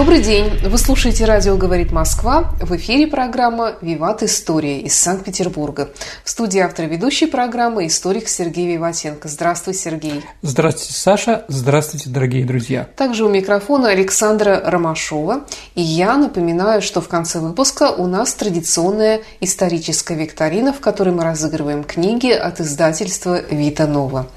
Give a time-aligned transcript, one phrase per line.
[0.00, 0.48] Добрый день!
[0.64, 2.54] Вы слушаете «Радио говорит Москва».
[2.58, 4.22] В эфире программа «Виват.
[4.22, 5.90] История» из Санкт-Петербурга.
[6.24, 9.28] В студии автор ведущей программы историк Сергей Виватенко.
[9.28, 10.24] Здравствуй, Сергей!
[10.40, 11.44] Здравствуйте, Саша!
[11.48, 12.88] Здравствуйте, дорогие друзья!
[12.96, 15.44] Также у микрофона Александра Ромашова.
[15.74, 21.24] И я напоминаю, что в конце выпуска у нас традиционная историческая викторина, в которой мы
[21.24, 24.28] разыгрываем книги от издательства «Вита Нова».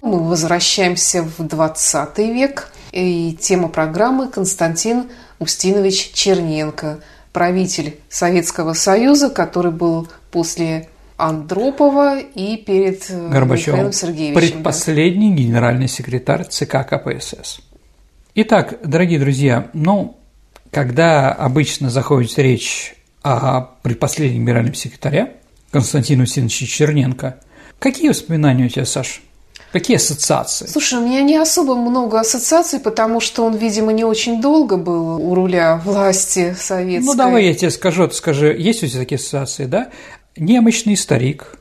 [0.00, 7.00] Мы возвращаемся в 20 век– и тема программы Константин Устинович Черненко,
[7.32, 14.40] правитель Советского Союза, который был после Андропова и перед э, Горбачевым Михаилом Сергеевичем.
[14.40, 15.36] Предпоследний да.
[15.36, 17.60] генеральный секретарь ЦК КПСС.
[18.34, 20.16] Итак, дорогие друзья, ну,
[20.70, 25.34] когда обычно заходит речь о предпоследнем генеральном секретаре
[25.70, 27.38] Константину Устиновиче Черненко,
[27.78, 29.20] какие воспоминания у тебя, Саша?
[29.72, 30.66] Какие ассоциации?
[30.66, 35.22] Слушай, у меня не особо много ассоциаций, потому что он, видимо, не очень долго был
[35.22, 37.06] у руля власти советской.
[37.06, 39.90] Ну, давай я тебе скажу, ты скажи, есть у тебя такие ассоциации, да?
[40.36, 41.54] Немощный старик.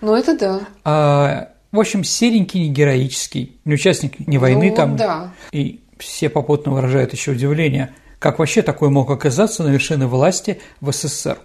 [0.00, 0.60] Ну, это да.
[0.84, 4.96] А, в общем, серенький, не героический, не участник ни войны ну, там.
[4.96, 5.30] да.
[5.52, 10.92] И все попутно выражают еще удивление, как вообще такой мог оказаться на вершине власти в
[10.92, 11.38] СССР.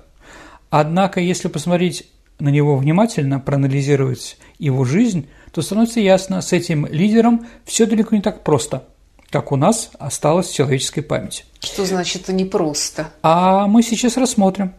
[0.70, 2.08] Однако, если посмотреть
[2.40, 8.22] на него внимательно, проанализировать его жизнь, то становится ясно, с этим лидером все далеко не
[8.22, 8.84] так просто,
[9.30, 11.46] как у нас осталось в человеческой памяти.
[11.62, 13.08] Что значит это непросто?
[13.24, 14.74] А мы сейчас рассмотрим.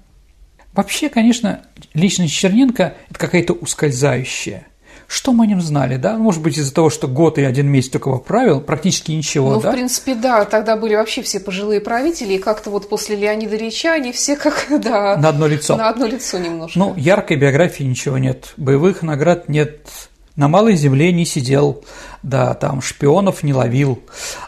[0.75, 1.63] Вообще, конечно,
[1.95, 4.67] личность Черненко– это какая-то ускользающая.
[5.09, 6.19] Что мы о нем знали, да?
[6.19, 9.61] Может быть, из-за того, что год и один месяц только его правил, практически ничего, ну,
[9.63, 9.71] да?
[9.71, 10.45] в принципе, да.
[10.45, 14.67] Тогда были вообще все пожилые правители, и как-то вот после Леонида Ильича они все как,
[14.83, 15.17] да…
[15.17, 15.77] На одно лицо.
[15.77, 16.79] На одно лицо немножко.
[16.79, 18.53] Ну, яркой биографии ничего нет.
[18.59, 19.89] Боевых наград нет,
[20.37, 21.83] на малой земле не сидел,
[22.23, 24.03] да, там шпионов не ловил.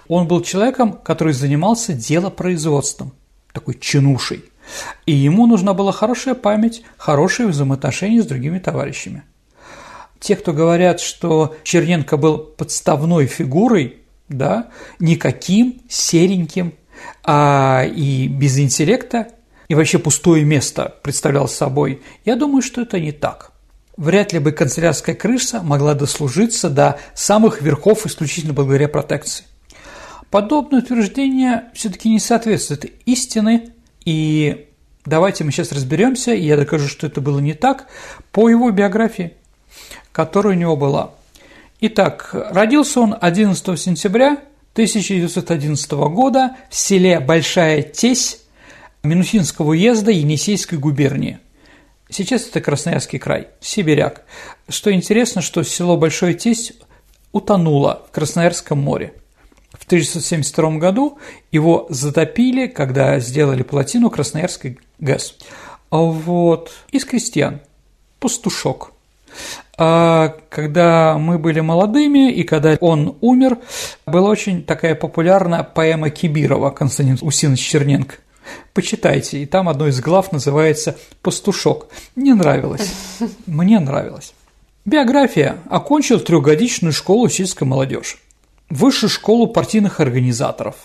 [0.06, 3.12] Он был человеком, который занимался делопроизводством,
[3.52, 4.44] такой чинушей.
[5.06, 9.22] И ему нужна была хорошая память, хорошие взаимоотношения с другими товарищами.
[10.20, 14.68] Те, кто говорят, что Черненко был подставной фигурой, да,
[14.98, 16.74] никаким, сереньким,
[17.24, 19.28] а и без интеллекта,
[19.68, 23.47] и вообще пустое место представлял собой, я думаю, что это не так
[23.98, 29.44] вряд ли бы канцелярская крыша могла дослужиться до самых верхов исключительно благодаря протекции.
[30.30, 33.72] Подобное утверждение все-таки не соответствует истине,
[34.04, 34.68] и
[35.04, 37.86] давайте мы сейчас разберемся, и я докажу, что это было не так,
[38.30, 39.34] по его биографии,
[40.12, 41.10] которая у него была.
[41.80, 44.38] Итак, родился он 11 сентября
[44.74, 48.42] 1911 года в селе Большая Тесь
[49.02, 51.40] Минусинского уезда Енисейской губернии–
[52.10, 54.24] Сейчас это Красноярский край, Сибиряк.
[54.68, 56.72] Что интересно, что село Большой Тесть
[57.32, 59.12] утонуло в Красноярском море.
[59.72, 61.18] В 1972 году
[61.52, 65.36] его затопили, когда сделали плотину Красноярской ГЭС.
[65.90, 66.72] Вот.
[66.90, 67.60] Из крестьян.
[68.18, 68.92] Пастушок.
[69.76, 73.58] А когда мы были молодыми, и когда он умер,
[74.06, 78.16] была очень такая популярная поэма Кибирова Константин Усинович Черненко.
[78.74, 81.88] Почитайте, и там одно из глав называется «Пастушок».
[82.16, 82.92] Не нравилось.
[83.46, 84.32] Мне нравилось.
[84.84, 85.58] Биография.
[85.68, 88.16] Окончил трехгодичную школу сельской молодежи,
[88.70, 90.76] высшую школу партийных организаторов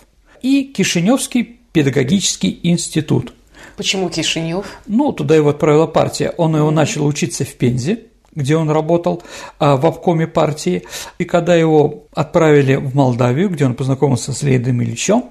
[0.42, 3.34] и Кишиневский педагогический институт.
[3.78, 4.66] Почему Кишинев?
[4.86, 6.34] Ну, туда его отправила партия.
[6.38, 8.02] Он его начал учиться в Пензе,
[8.36, 9.24] где он работал
[9.58, 10.84] а, в обкоме партии.
[11.18, 15.26] И когда его отправили в Молдавию, где он познакомился с Леонидом Ильичем,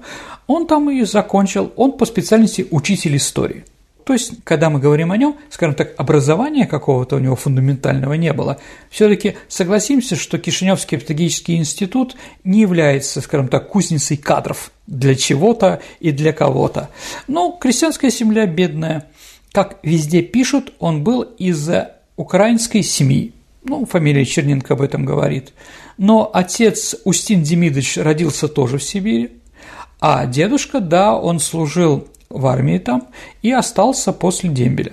[0.47, 3.65] он там и закончил, он по специальности учитель истории.
[4.05, 8.33] То есть, когда мы говорим о нем, скажем так, образования какого-то у него фундаментального не
[8.33, 8.59] было.
[8.89, 16.11] Все-таки согласимся, что Кишиневский педагогический институт не является, скажем так, кузницей кадров для чего-то и
[16.11, 16.89] для кого-то.
[17.27, 19.07] Но крестьянская земля бедная.
[19.53, 21.69] Как везде пишут, он был из
[22.17, 23.33] украинской семьи.
[23.63, 25.53] Ну, фамилия Черненко об этом говорит.
[25.97, 29.31] Но отец Устин Демидович родился тоже в Сибири,
[30.05, 33.07] а дедушка, да, он служил в армии там
[33.41, 34.91] и остался после дембеля.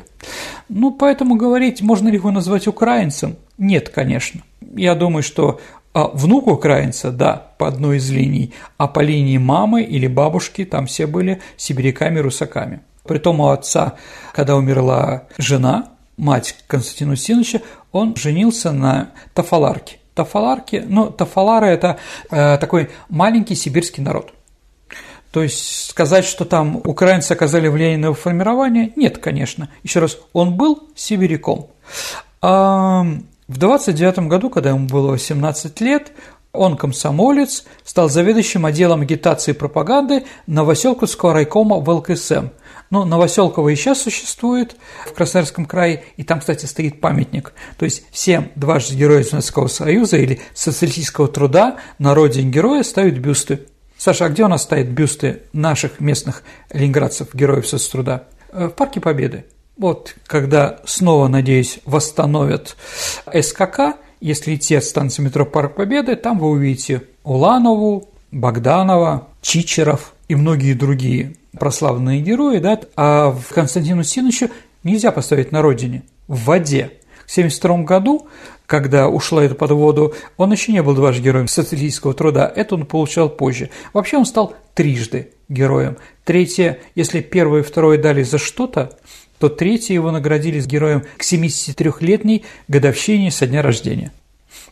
[0.69, 3.35] Ну, поэтому говорить, можно ли его назвать украинцем?
[3.59, 4.43] Нет, конечно.
[4.77, 5.59] Я думаю, что
[5.93, 10.87] А внук украинца, да, по одной из линий, а по линии мамы или бабушки там
[10.87, 12.83] все были сибиряками-русаками.
[13.03, 13.95] Притом у отца,
[14.33, 19.97] когда умерла жена, мать Константина Устиновича, он женился на Тафаларке.
[20.15, 21.99] Тафаларки, ну, Тафалары– это
[22.31, 24.33] э, такой маленький сибирский народ.
[25.33, 29.69] То есть сказать, что там украинцы оказали влияние на его формирование, нет, конечно.
[29.83, 31.69] Еще раз, он был сибиряком.
[32.43, 33.05] А
[33.47, 36.13] в 29 году, когда ему было 18 лет,
[36.53, 42.49] он комсомолец, стал заведующим отделом агитации и пропаганды Новоселковского райкома в ЛКСМ.
[42.91, 44.75] Ну, Новоселково и сейчас существует
[45.07, 47.53] в Красноярском крае, и там, кстати, стоит памятник.
[47.79, 53.61] То есть всем дважды героям Советского Союза или социалистического труда на родине героя ставят бюсты.
[54.01, 56.43] Саша, а где у нас стоят бюсты наших местных
[56.73, 58.25] ленинградцев, героев соцтруда?
[58.51, 59.45] Э, в Парке Победы.
[59.77, 62.77] Вот, когда снова, надеюсь, восстановят
[63.31, 70.35] СКК, если идти от станции метро Парк Победы, там вы увидите Уланову, Богданова, Чичеров и
[70.35, 74.49] многие другие прославленные герои, да, а в Константину Синовичу
[74.83, 76.93] нельзя поставить на родине, в воде.
[77.27, 78.29] В 1972 году,
[78.71, 82.87] когда ушла эта под воду, он еще не был дважды героем социалистического труда, это он
[82.87, 83.69] получал позже.
[83.93, 85.97] Вообще он стал трижды героем.
[86.23, 88.97] Третье, если первое и второе дали за что-то,
[89.41, 94.13] то третье его наградили с героем к 73-летней годовщине со дня рождения.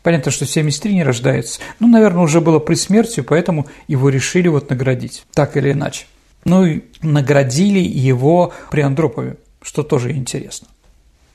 [0.05, 1.59] Понятно, что 73 не рождается.
[1.81, 6.07] Ну, наверное, уже было при смерти, поэтому его решили вот наградить, так или иначе.
[6.45, 10.69] Ну и наградили его при Андропове, что тоже интересно.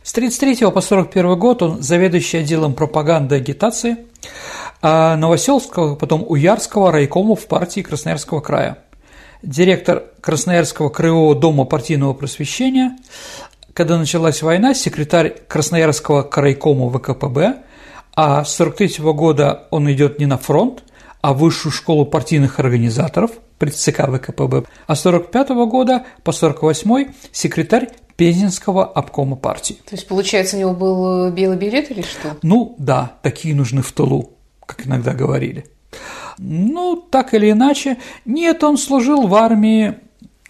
[0.04, 3.98] С 1933 по 1941 год он заведующий отделом пропаганды и агитации
[4.82, 8.80] а Новоселского, потом Уярского райкома в партии Красноярского края.
[9.42, 12.98] Директор Красноярского краевого дома партийного просвещения.
[13.74, 17.64] Когда началась война, секретарь Красноярского крайкома ВКПБ,
[18.14, 20.84] а с 1943 года он идет не на фронт,
[21.22, 23.32] а в высшую школу партийных организаторов–
[23.72, 29.78] ЦК ВКПБ, а с 45 года по 48 секретарь Пензенского обкома партии.
[29.86, 32.38] То есть, получается, у него был э, белый билет или что?
[32.42, 34.32] Ну, да, такие нужны в тылу,
[34.66, 35.66] как иногда говорили.
[36.38, 39.96] Ну, так или иначе, нет, он служил в армии,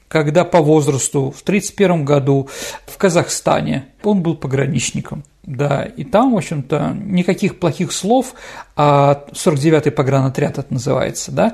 [0.07, 2.49] когда по возрасту, в 1931 году
[2.85, 5.23] в Казахстане, он был пограничником.
[5.43, 8.33] Да, и там, в общем-то, никаких плохих слов,
[8.77, 11.53] а 49-й погранотряд это называется, да,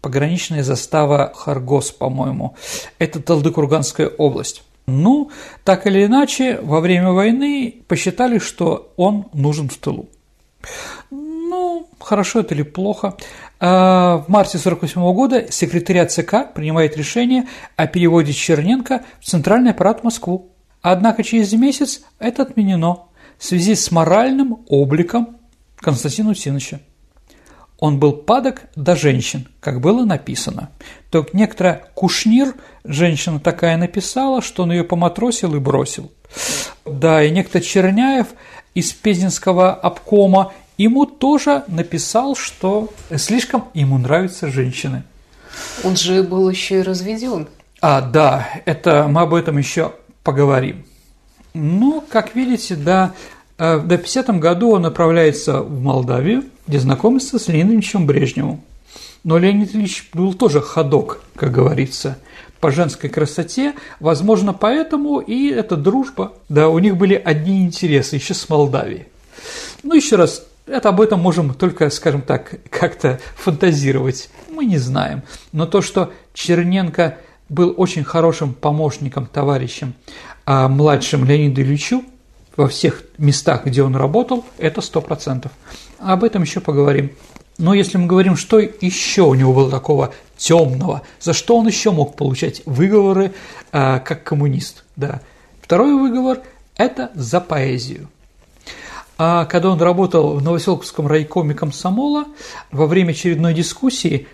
[0.00, 2.56] пограничная застава Харгос, по-моему.
[2.98, 4.64] Это Талдыкурганская область.
[4.86, 5.30] Ну,
[5.64, 10.08] так или иначе, во время войны посчитали, что он нужен в тылу.
[11.10, 13.16] Ну, хорошо это или плохо.
[13.58, 20.04] А, в марте 1948 года секретариат ЦК принимает решение о переводе Черненко в Центральный аппарат
[20.04, 20.50] Москву.
[20.82, 23.06] Однако через месяц это отменено
[23.38, 25.36] в связи с моральным обликом
[25.76, 26.80] Константина Усиновича.
[27.78, 30.70] Он был падок до женщин, как было написано.
[31.10, 36.10] То некоторая Кушнир, женщина такая написала, что он ее поматросил и бросил.
[36.84, 38.28] Да, и некто Черняев
[38.74, 45.02] из Пезнинского обкома ему тоже написал, что слишком ему нравятся женщины.
[45.84, 47.48] Он же был еще и разведен.
[47.80, 50.84] А, да, это мы об этом еще поговорим.
[51.54, 53.12] Ну, как видите, да,
[53.58, 58.62] э, в 50 году он направляется в Молдавию, где знакомится с Леонидом Ильичем Брежневым.
[59.24, 62.18] Но Леонид Ильич был тоже ходок, как говорится,
[62.60, 68.34] по женской красоте, возможно, поэтому и эта дружба, да, у них были одни интересы еще
[68.34, 69.06] с Молдавией.
[69.82, 75.22] Ну, еще раз, это об этом можем только, скажем так, как-то фантазировать, мы не знаем.
[75.52, 77.18] Но то, что Черненко
[77.48, 79.94] был очень хорошим помощником, товарищем,
[80.44, 82.04] а младшим Леониду Ильичу
[82.56, 85.52] во всех местах, где он работал, это сто процентов.
[85.98, 87.10] Об этом еще поговорим.
[87.58, 91.90] Но если мы говорим, что еще у него было такого темного, за что он еще
[91.90, 93.32] мог получать выговоры
[93.72, 95.22] э, как коммунист, да.
[95.62, 96.40] Второй выговор–
[96.76, 98.08] это за поэзию.
[99.18, 102.26] А когда он работал в Новоселковском райкоме комсомола,
[102.70, 104.28] во время очередной дискуссии,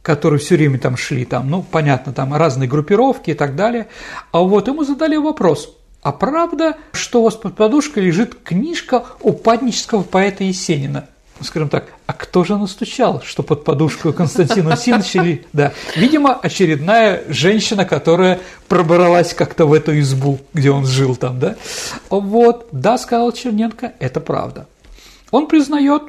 [0.00, 3.88] которые все время там шли, там, ну, понятно, там разные группировки и так далее,
[4.32, 10.02] а вот ему задали вопрос– а правда, что у вас под подушкой лежит книжка упаднического
[10.02, 11.08] поэта Есенина?
[11.40, 14.76] Ну, скажем так, а кто же настучал, что под подушку Константина
[15.14, 15.46] или...
[15.54, 21.56] Да, видимо, очередная женщина, которая пробралась как-то в эту избу, где он жил там, да?
[22.10, 24.66] Вот, да, сказал Черненко, это правда.
[25.30, 26.02] Он признает,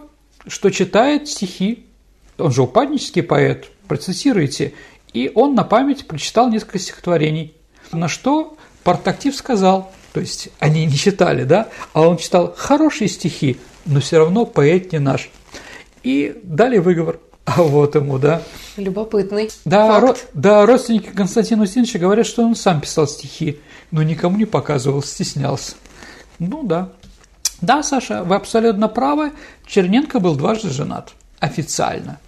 [0.45, 1.85] что читает стихи,
[2.37, 4.73] он же упаднический поэт, процессируйте,
[5.13, 7.53] и он на память прочитал несколько стихотворений,
[7.93, 8.54] на что
[8.85, 14.19] Партактив сказал, то есть они не читали, да, а он читал хорошие стихи, но все
[14.19, 15.31] равно поэт не наш.
[16.03, 17.19] и дали выговор.
[17.45, 18.41] А вот ему, да.
[18.75, 20.03] Любопытный да, факт.
[20.03, 23.59] Ро, да, родственники Константина Устиновича говорят, что он сам писал стихи,
[23.91, 25.75] но никому не показывал, стеснялся.
[26.39, 26.89] Ну да.
[27.61, 29.31] Да, Саша, вы абсолютно правы.
[29.67, 31.13] Черненко был дважды женат.
[31.39, 32.19] Официально.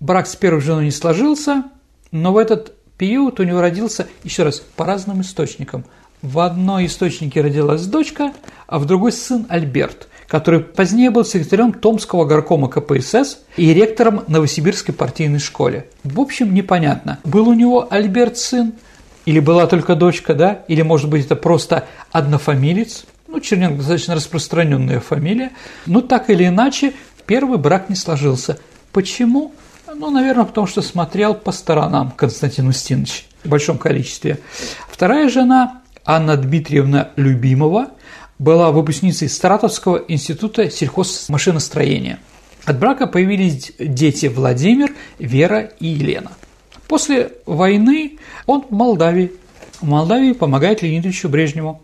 [0.00, 1.64] Брак с первой женой не сложился,
[2.10, 5.84] но в этот период у него родился, еще раз, по разным источникам.
[6.20, 8.32] В одной источнике родилась дочка,
[8.66, 14.94] а в другой сын Альберт– который позднее был секретарем Томского горкома КПСС и ректором Новосибирской
[14.94, 15.86] партийной школы.
[16.04, 18.74] В общем, непонятно, был у него Альберт сын,
[19.24, 25.00] или была только дочка, да, или, может быть, это просто однофамилец, ну, Черненко достаточно распространенная
[25.00, 25.52] фамилия,
[25.86, 26.92] но так или иначе,
[27.26, 28.58] первый брак не сложился.
[28.92, 29.52] Почему?
[29.94, 34.38] Ну, наверное, потому что смотрел по сторонам Константин Устинович в большом количестве.
[34.88, 37.90] Вторая жена, Анна Дмитриевна Любимова,
[38.38, 42.18] была выпускницей Саратовского института сельхозмашиностроения.
[42.64, 46.32] От брака появились дети Владимир, Вера и Елена.
[46.86, 49.32] После войны он в Молдавии.
[49.80, 51.80] В Молдавии помогает Леониду Ильичу Брежневу.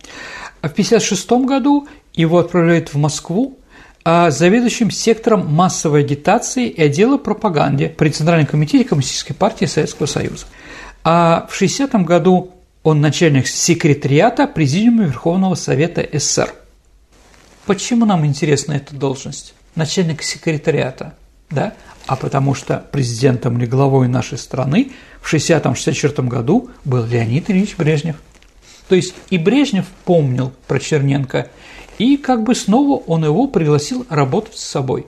[0.61, 3.64] В 1956 году его отправляют в Москву а
[4.05, 10.47] заведующим сектором массовой агитации и отдела пропаганды при Центральном комитете Коммунистической партии Советского Союза.
[11.05, 16.55] А в 60 году он начальник секретариата Президиума Верховного Совета СССР.
[17.65, 19.55] Почему нам интересна эта должность?
[19.75, 21.15] Начальник секретариата,
[21.51, 21.73] да?
[22.07, 24.93] А потому что президентом или главой нашей страны
[25.23, 28.17] в 60-64 году был Леонид Ильич Брежнев.
[28.89, 31.49] То есть и Брежнев помнил про Черненко,
[31.99, 35.07] и как бы снова он его пригласил работать с собой.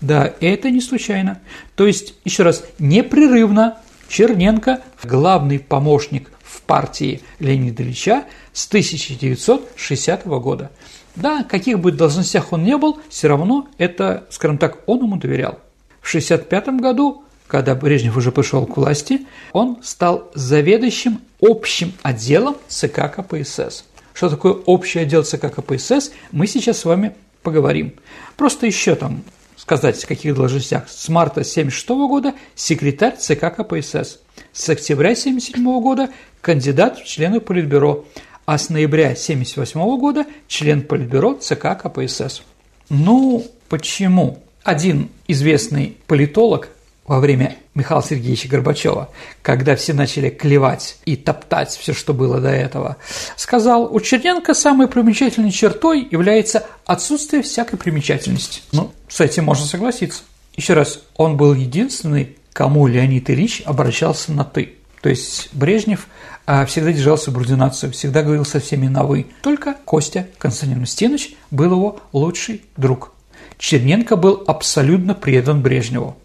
[0.00, 1.40] Да, это не случайно.
[1.74, 10.70] То есть, еще раз, непрерывно Черненко, главный помощник в партии Леонида Ильича с 1960 года.
[11.16, 15.58] Да, каких бы должностях он не был, все равно это, скажем так, он ему доверял.
[16.00, 23.12] В 1965 году, когда Брежнев уже пришел к власти, он стал заведующим общим отделом ЦК
[23.14, 23.84] КПСС.
[24.14, 27.94] Что такое общий отдел ЦК КПСС, мы сейчас с вами поговорим.
[28.36, 29.22] Просто еще там
[29.56, 30.88] сказать, в каких должностях.
[30.88, 34.18] С марта 1976 года секретарь ЦК КПСС.
[34.52, 36.08] С октября 1977 года
[36.40, 38.06] кандидат в члены Политбюро,
[38.46, 42.42] а с ноября 1978 года член Политбюро ЦК КПСС.
[42.88, 44.42] Ну, почему?
[44.64, 46.70] Один известный политолог
[47.10, 49.08] во время Михаила Сергеевича Горбачева,
[49.42, 52.98] когда все начали клевать и топтать все, что было до этого,
[53.34, 58.62] сказал, у Черненко самой примечательной чертой является отсутствие всякой примечательности.
[58.70, 60.22] Ну, с этим можно согласиться.
[60.54, 64.76] Еще раз, он был единственный, кому Леонид Ильич обращался на «ты».
[65.02, 66.06] То есть Брежнев
[66.46, 69.26] а, всегда держал субординацию, всегда говорил со всеми на «вы».
[69.42, 73.14] Только Костя Константин Устинович был его лучший друг.
[73.58, 76.16] Черненко был абсолютно предан Брежневу.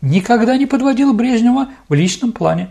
[0.00, 2.70] Никогда не подводил Брежнева в личном плане.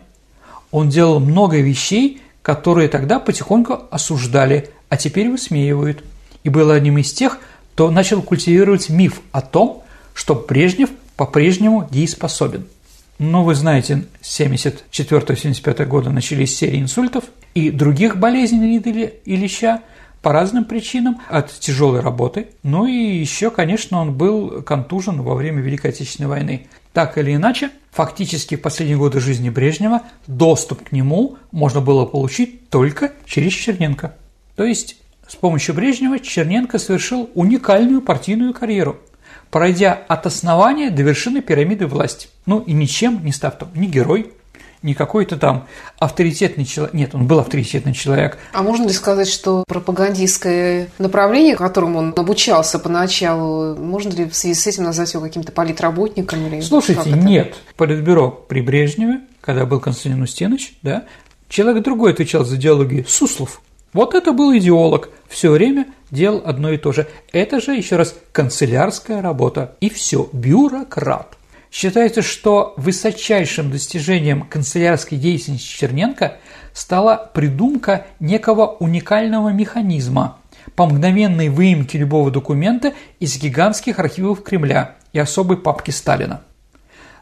[0.71, 6.03] Он делал много вещей, которые тогда потихоньку осуждали, а теперь высмеивают.
[6.43, 7.39] И был одним из тех,
[7.73, 12.65] кто начал культивировать миф о том, что Брежнев по-прежнему дееспособен–
[13.19, 17.23] но вы знаете, с 74-75 года начались серии инсультов
[17.55, 19.81] и других болезней Леонида Ильича
[20.27, 22.47] по разным причинам, от тяжелой работы.
[22.61, 26.67] Ну и еще, конечно, он был контужен во время Великой Отечественной войны.
[26.91, 32.69] Так или иначе, фактически в последние годы жизни Брежнева доступ к нему можно было получить
[32.69, 34.17] только через Черненко.
[34.57, 34.97] То есть
[35.29, 38.97] с помощью Брежнева Черненко совершил уникальную партийную карьеру–
[39.49, 42.27] пройдя от основания до вершины пирамиды власти.
[42.45, 44.33] Ну и ничем не став там ни герой,
[44.81, 45.67] ни какой-то там
[45.99, 46.93] авторитетный человек.
[46.93, 48.37] Нет, он был авторитетный человек.
[48.53, 54.55] А можно ли сказать, что пропагандистское направление, которым он обучался поначалу, можно ли в связи
[54.55, 56.45] с этим назвать его каким-то политработником?
[56.47, 57.55] Или Слушайте, нет.
[57.75, 61.05] Политбюро при Брежневе, когда был Константин Устинович, да,
[61.49, 63.61] человек другой отвечал за идеологию– Суслов.
[63.93, 67.07] Вот это был идеолог, все время делал одно и то же.
[67.31, 69.75] Это же, еще раз, канцелярская работа.
[69.79, 71.36] И все, бюрократ.
[71.71, 76.37] Считается, что высочайшим достижением канцелярской деятельности Черненко
[76.73, 80.37] стала придумка некого уникального механизма
[80.75, 86.41] по мгновенной выемке любого документа из гигантских архивов Кремля и особой папки Сталина,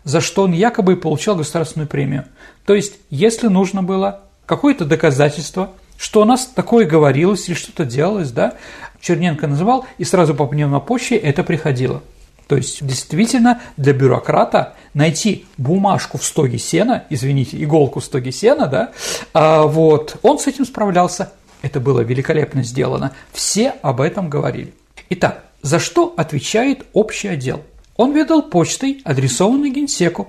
[0.03, 2.25] за что он якобы получал государственную премию.
[2.65, 8.31] То есть, если нужно было какое-то доказательство– что у нас такое говорилось или что-то делалось,
[8.31, 8.55] да,
[8.99, 12.01] Черненко называл, и сразу по пневмопочте это приходило.
[12.47, 18.67] То есть, действительно, для бюрократа найти бумажку в стоге сена, извините, иголку в стоге сена,
[18.67, 18.91] да,
[19.33, 21.31] а, вот, он с этим справлялся.
[21.61, 23.13] Это было великолепно сделано.
[23.33, 24.73] Все об этом говорили.
[25.09, 27.63] Итак, за что отвечает общий отдел?
[27.97, 30.27] Он ведал почтой, адресованной генсеку,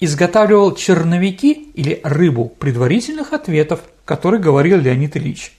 [0.00, 5.52] изготавливал черновики или рыбу предварительных ответов, которые говорил Леонид Ильич.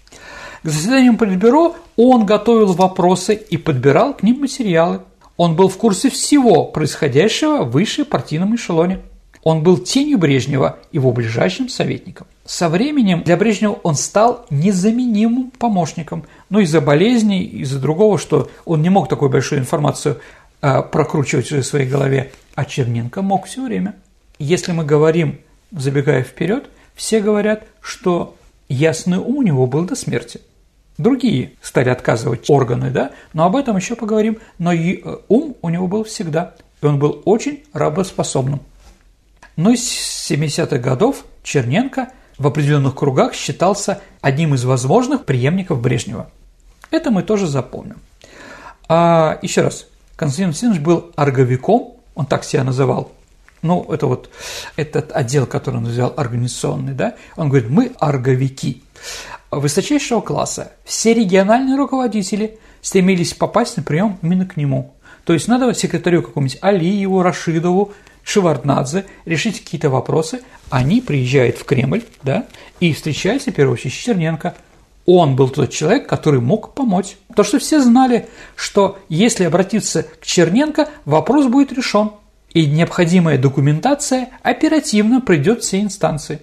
[0.64, 5.02] К заседаниям Политбюро он готовил вопросы и подбирал к ним материалы.
[5.40, 9.00] Он был в курсе всего происходящего в высшей партийном эшелоне.
[9.42, 12.28] Он был тенью Брежнева, его ближайшим советником.
[12.44, 18.82] Со временем для Брежнева он стал незаменимым помощником, но из-за болезней, из-за другого, что он
[18.82, 20.20] не мог такую большую информацию
[20.62, 23.96] э, прокручивать в своей голове, а Черненко мог все время.
[24.40, 25.40] Если мы говорим,
[25.72, 26.66] забегая вперед,
[26.96, 28.36] все говорят, что
[28.68, 30.42] ясный ум у него был до смерти.
[31.00, 34.40] Другие стали отказывать органы, да, но об этом еще поговорим.
[34.58, 38.60] Но и э, ум у него был всегда, и он был очень работоспособным.
[39.56, 46.30] Но с 70-х годов Черненко в определенных кругах считался одним из возможных преемников Брежнева.
[46.92, 48.02] Это мы тоже запомним.
[48.90, 49.88] А еще раз,
[50.18, 53.14] Константин Васильевич был орговиком, он так себя называл,
[53.62, 54.30] ну, это вот
[54.76, 58.84] этот отдел, который он взял, организационный, да, он говорит, мы орговики
[59.52, 64.94] высочайшего класса, все региональные руководители стремились попасть на прием именно к нему.
[65.26, 72.04] То есть надо секретарю какому-нибудь Алиеву, Рашидову, Шеварднадзе решить какие-то вопросы, они приезжают в Кремль,
[72.24, 72.46] да,
[72.80, 74.56] и встречаются, в первую очередь, с Черненко.
[75.06, 77.18] Он был тот человек, который мог помочь.
[77.36, 82.12] То, что все знали, что если обратиться к Черненко, вопрос будет решен,
[82.54, 86.42] и необходимая документация оперативно придет все инстанции.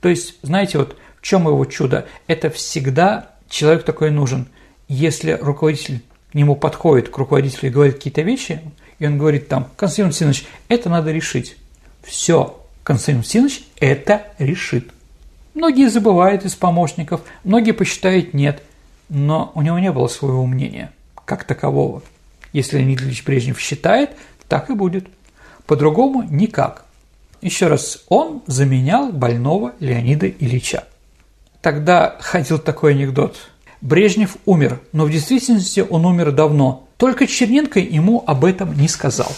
[0.00, 2.06] То есть, знаете, вот чем его чудо?
[2.26, 4.46] Это всегда человек такой нужен.
[4.88, 8.60] Если руководитель к нему подходит, к руководителю и говорит какие-то вещи,
[8.98, 11.56] и он говорит там, Константин Васильевич, это надо решить.
[12.02, 14.90] Все, Константин Васильевич это решит.
[15.54, 18.62] Многие забывают из помощников, многие посчитают нет,
[19.08, 20.92] но у него не было своего мнения,
[21.24, 22.02] как такового.
[22.52, 24.10] Если Леонид Ильич Брежнев считает,
[24.46, 25.06] так и будет.
[25.64, 26.84] По-другому никак.
[27.40, 30.84] Еще раз, он заменял больного Леонида Ильича.
[31.64, 33.38] Тогда ходил такой анекдот.
[33.80, 36.86] Брежнев умер, но в действительности он умер давно.
[36.98, 39.32] Только Черненко ему об этом не сказал.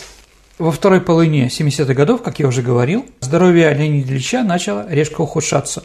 [0.59, 5.85] Во второй половине 70-х годов, как я уже говорил, здоровье Леонида Ильича начало резко ухудшаться.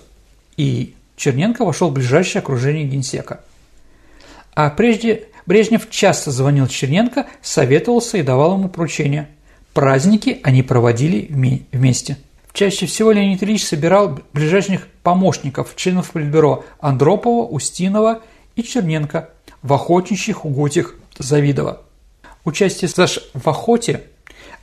[0.58, 3.42] И Черненко вошел в ближайшее окружение генсека.
[4.56, 9.30] А прежде Брежнев часто звонил Черненко, советовался и давал ему поручения.
[9.76, 11.28] Праздники они проводили
[11.72, 12.18] вместе–
[12.54, 18.22] Чаще всего Леонид Ильич собирал ближайших помощников, членов Политбюро Андропова, Устинова
[18.56, 19.30] и Черненко
[19.62, 21.82] в охотничьих угодьях Завидова.
[22.44, 24.04] Участие Саш в охоте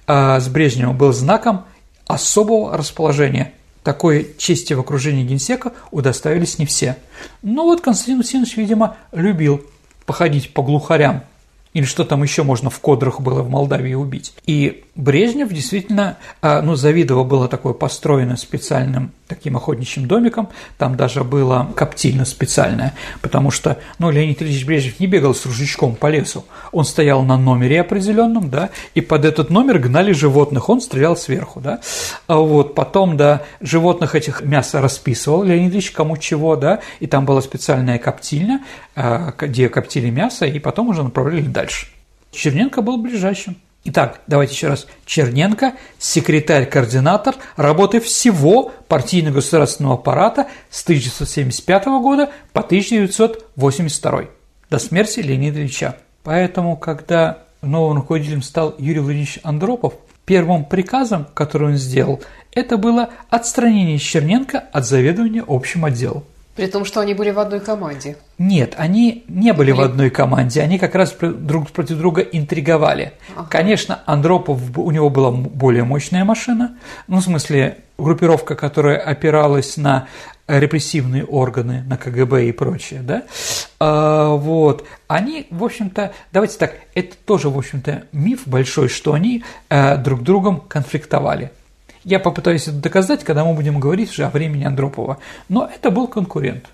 [0.06, 1.64] а, с Брежневым был знаком
[2.06, 3.52] особого расположения.
[3.84, 6.96] Такой чести в окружении генсека удоставились не все.
[7.42, 9.64] Но вот Константин Усинович, видимо, любил
[10.04, 11.22] походить по глухарям–
[11.78, 14.34] или что там еще можно в кодрах было в Молдавии убить.
[14.46, 21.22] И Брежнев действительно, а, ну, Завидово было такое построено специальным таким охотничьим домиком, там даже
[21.22, 26.44] было коптильно специальное, потому что, ну, Леонид Ильич Брежнев не бегал с ружьичком по лесу,
[26.72, 31.60] он стоял на номере определенном, да, и под этот номер гнали животных, он стрелял сверху,
[31.60, 31.80] да,
[32.26, 37.24] а вот, потом, да, животных этих мясо расписывал Леонид Ильич кому чего, да, и там
[37.24, 38.64] была специальная коптильня,
[38.96, 41.86] а, где коптили мясо, и потом уже направляли дальше.
[42.30, 43.56] Черненко был ближайшим.
[43.90, 44.86] Итак, давайте еще раз.
[45.06, 54.24] Черненко– секретарь-координатор работы всего партийно-государственного аппарата с 1975 года по 1982
[54.68, 55.96] до смерти Леонида Ильича.
[56.22, 59.94] Поэтому, когда новым руководителем стал Юрий Владимирович Андропов,
[60.26, 62.22] первым приказом, который он сделал,
[62.52, 66.24] это было отстранение Черненко от заведования общим отделом.
[66.58, 68.16] При том, что они были в одной команде.
[68.36, 69.78] Нет, они не были Или...
[69.78, 73.12] в одной команде, они как раз друг против друга интриговали.
[73.36, 73.46] Ага.
[73.48, 80.08] Конечно, Андропов, у него была более мощная машина, ну, в смысле, группировка, которая опиралась на
[80.48, 83.22] репрессивные органы, на КГБ и прочее, да,
[83.78, 89.44] а, вот, они, в общем-то, давайте так, это тоже, в общем-то, миф большой, что они
[89.70, 91.52] а, друг другом конфликтовали.
[92.04, 95.18] Я попытаюсь это доказать, когда мы будем говорить уже о времени Андропова.
[95.48, 96.66] Но это был конкурент.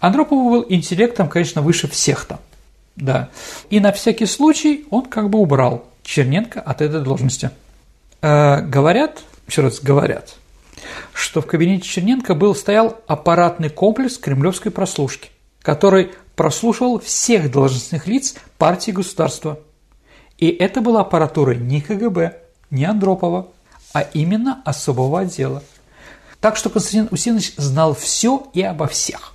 [0.00, 2.40] Андропов был интеллектом, конечно, выше всех там.
[2.96, 3.30] Да.
[3.70, 7.50] И на всякий случай он как бы убрал Черненко от этой должности.
[8.22, 10.34] Э, говорят, еще раз говорят,
[11.12, 15.30] что в кабинете Черненко был, стоял аппаратный комплекс кремлевской прослушки,
[15.62, 19.60] который прослушивал всех должностных лиц партии государства.
[20.38, 22.36] И это была аппаратура не КГБ,
[22.70, 23.48] не Андропова,
[23.98, 25.64] а именно особого отдела.
[26.40, 29.34] Так что Константин Усинович знал все и обо всех.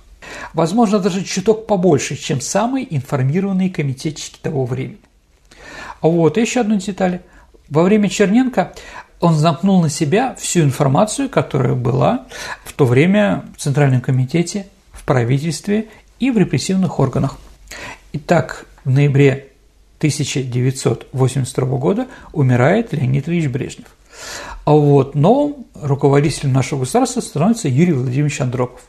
[0.54, 5.00] Возможно, даже чуток побольше, чем самые информированные комитетчики того времени.
[6.00, 7.20] Вот еще одну деталь.
[7.68, 8.72] во время Черненко
[9.20, 12.26] он замкнул на себя всю информацию, которая была
[12.64, 15.88] в то время в Центральном комитете, в правительстве
[16.20, 17.36] и в репрессивных органах.
[18.14, 19.48] Итак, в ноябре
[19.98, 23.88] 1982 года умирает Леонид Ильич Брежнев.
[24.64, 28.80] А вот новым руководителем нашего государства становится Юрий Владимирович Андропов.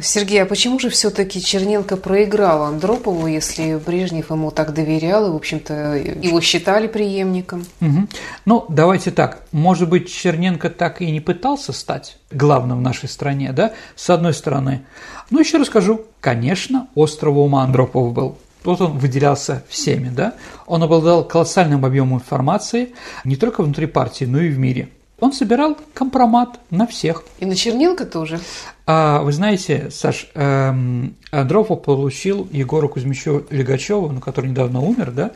[0.00, 5.36] Сергей, а почему же все-таки Черненко проиграл Андропову, если Брежнев ему так доверял и, в
[5.36, 7.66] общем-то, его считали преемником?
[7.82, 8.08] Угу.
[8.46, 9.42] Ну, давайте так.
[9.52, 14.32] Может быть, Черненко так и не пытался стать главным в нашей стране, да, с одной
[14.32, 14.86] стороны.
[15.28, 16.06] Ну, еще расскажу.
[16.20, 18.38] Конечно, острого ума Андропов был.
[18.64, 20.34] Вот он выделялся всеми, да?
[20.66, 24.88] Он обладал колоссальным объемом информации не только внутри партии, но и в мире.
[25.22, 27.22] Он собирал компромат на всех.
[27.38, 28.40] И на Черненко тоже?
[28.86, 35.30] А, вы знаете, Саш, эм, Андропов получил Егору Кузьмичу Легачеву, ну, который недавно умер, да,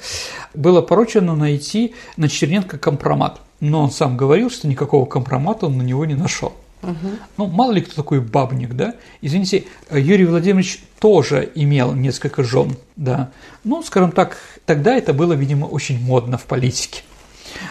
[0.55, 3.41] было поручено найти на Черненко компромат.
[3.61, 6.53] Но он сам говорил, что никакого компромата он на него не нашел.
[6.83, 7.09] Угу.
[7.37, 8.95] Ну, мало ли кто такой бабник, да?
[9.21, 13.31] Извините, Юрий Владимирович тоже имел несколько жен, да.
[13.63, 17.03] Ну, скажем так, тогда это было, видимо, очень модно в политике.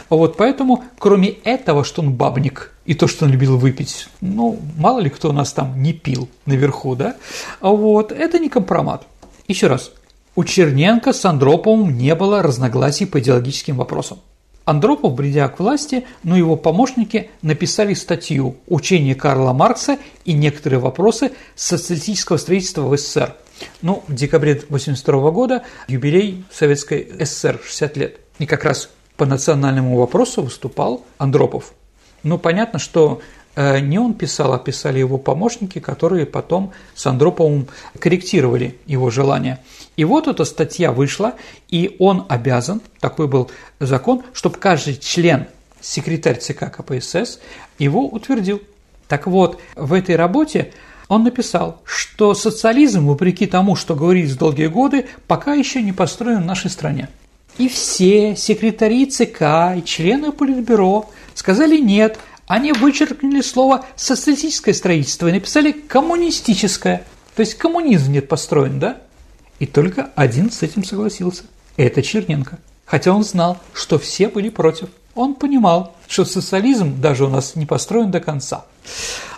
[0.09, 4.99] Вот поэтому, кроме этого, что он бабник и то, что он любил выпить, ну, мало
[4.99, 7.15] ли кто у нас там не пил наверху, да,
[7.61, 9.07] вот, это не компромат.
[9.47, 9.91] Еще раз,
[10.35, 14.19] у Черненко с Андроповым не было разногласий по идеологическим вопросам.
[14.65, 21.31] Андропов, бредя к власти, но его помощники написали статью «Учение Карла Маркса и некоторые вопросы
[21.55, 23.35] социалистического строительства в СССР».
[23.81, 28.19] Ну, в декабре 1982 года юбилей Советской ССР, 60 лет.
[28.39, 31.73] И как раз по национальному вопросу выступал Андропов.
[32.23, 33.21] Ну, понятно, что
[33.55, 37.67] э, не он писал, а писали его помощники, которые потом с Андроповым
[37.99, 39.59] корректировали его желания.
[39.95, 41.35] И вот эта статья вышла,
[41.69, 43.49] и он обязан, такой был
[43.79, 45.47] закон, чтобы каждый член,
[45.81, 47.39] секретарь ЦК КПСС,
[47.77, 48.61] его утвердил.
[49.07, 50.73] Так вот, в этой работе
[51.07, 56.45] он написал, что социализм, вопреки тому, что говорилось долгие годы, пока еще не построен в
[56.45, 57.09] нашей стране.
[57.57, 65.31] И все секретари ЦК и члены Политбюро сказали «нет», они вычеркнули слово «социалистическое строительство» и
[65.31, 67.05] написали «коммунистическое».
[67.35, 68.97] То есть коммунизм нет построен, да?
[69.59, 71.43] И только один с этим согласился.
[71.77, 72.59] Это Черненко.
[72.85, 74.89] Хотя он знал, что все были против.
[75.15, 78.65] Он понимал, что социализм даже у нас не построен до конца.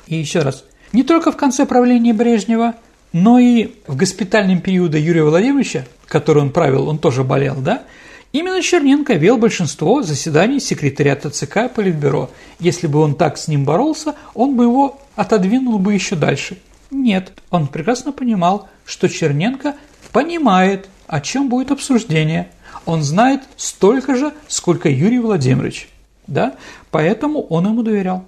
[0.08, 2.76] И еще раз, не только в конце правления Брежнева,
[3.14, 7.84] но и в госпитальном периоде Юрия Владимировича, который он правил, он тоже болел, да,
[8.34, 12.30] Именно Черненко вел большинство заседаний секретариата ЦК Политбюро.
[12.60, 16.58] Если бы он так с ним боролся, он бы его отодвинул бы еще дальше.
[16.92, 19.76] Нет, он прекрасно понимал, что Черненко
[20.12, 22.50] понимает, о чем будет обсуждение.
[22.86, 25.90] Он знает столько же, сколько Юрий Владимирович.
[26.28, 26.56] Да?
[26.92, 28.26] Поэтому он ему доверял.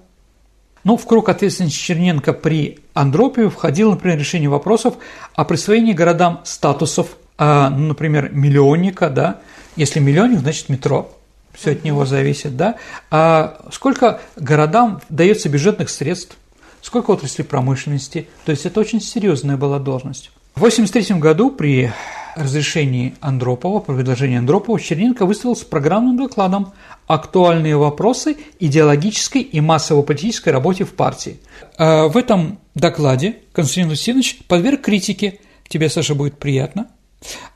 [0.82, 4.94] Ну, в круг ответственности Черненко при Андропове входило, например, решение вопросов
[5.34, 9.40] о присвоении городам статусов, а, ну, например, миллионника, да,
[9.76, 11.12] если миллионник, значит метро.
[11.52, 12.76] Все от него зависит, да.
[13.10, 16.36] А сколько городам дается бюджетных средств,
[16.80, 18.28] сколько отрасли промышленности.
[18.44, 20.30] То есть это очень серьезная была должность.
[20.54, 21.92] В 1983 году при
[22.36, 26.72] разрешении Андропова, по предложению Андропова, Черненко выступил с программным докладом
[27.06, 31.40] «Актуальные вопросы идеологической и массово-политической работе в партии».
[31.76, 36.88] А в этом докладе Константин Лусинович подверг критике, тебе, Саша, будет приятно–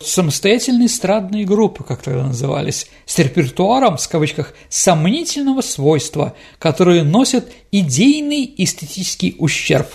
[0.01, 8.53] самостоятельные эстрадные группы, как тогда назывались, с репертуаром, в кавычках, сомнительного свойства, которые носят идейный
[8.59, 9.89] эстетический ущерб.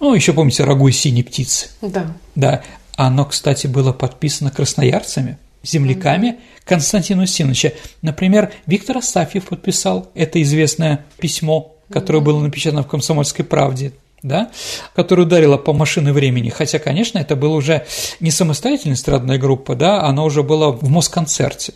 [0.00, 1.70] Ну, еще помните «Рагу и синие птицы».
[1.80, 2.16] Да.
[2.34, 2.62] Да.
[2.96, 7.72] Оно, кстати, было подписано красноярцами, земляками Константина Усиновича.
[8.02, 14.50] Например, Виктор Асафьев подписал это известное письмо, которое было напечатано в «Комсомольской правде» да,
[14.94, 17.86] которая ударила по машине времени, хотя, конечно, это была уже
[18.20, 21.74] не самостоятельная эстрадная группа, да, она уже была в Москонцерте.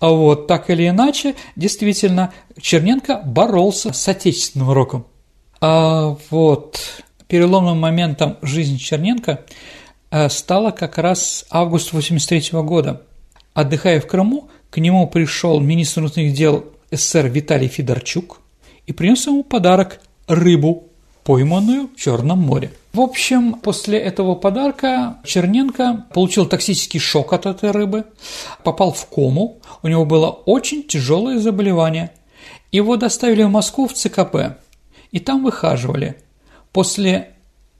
[0.00, 5.06] А вот так или иначе, действительно, Черненко боролся с отечественным роком.
[5.60, 6.80] А вот
[7.28, 9.44] переломным моментом жизни Черненко
[10.10, 13.02] э, стало как раз август 83 года.
[13.54, 18.40] Отдыхая в Крыму, к нему пришел министр внутренних дел СССР Виталий Федорчук
[18.86, 20.90] и принес ему подарок– рыбу
[21.26, 22.70] пойманную в Черном море.
[22.92, 28.04] В общем, после этого подарка Черненко получил токсический шок от этой рыбы,
[28.62, 32.12] попал в кому, у него было очень тяжелое заболевание.
[32.70, 34.58] Его доставили в Москву в ЦКП,
[35.10, 36.16] и там выхаживали.
[36.72, 37.30] После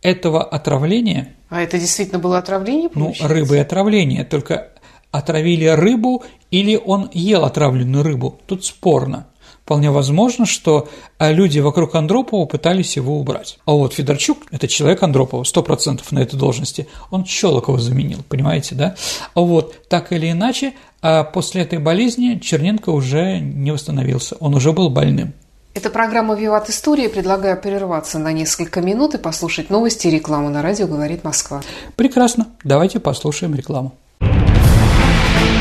[0.03, 1.35] этого отравления...
[1.49, 2.91] А это действительно было отравление?
[2.95, 3.23] Ну, получается?
[3.23, 4.73] Ну, рыбы отравление, только
[5.13, 8.41] отравили рыбу или он ел отравленную рыбу.
[8.47, 9.29] Тут спорно.
[9.67, 13.59] Вполне возможно, что а, люди вокруг Андропова пытались его убрать.
[13.67, 16.87] А вот Федорчук– это человек Андропова, процентов на этой должности.
[17.11, 18.95] Он Щелокова заменил, понимаете, да?
[19.35, 24.73] А вот, так или иначе, а после этой болезни Черненко уже не восстановился, он уже
[24.73, 25.35] был больным.
[25.75, 27.09] Это программа «Виват История».
[27.09, 31.61] Предлагаю прерваться на несколько минут и послушать новости и рекламу на радио «Говорит Москва».
[31.97, 32.47] Прекрасно.
[32.63, 33.95] Давайте послушаем рекламу.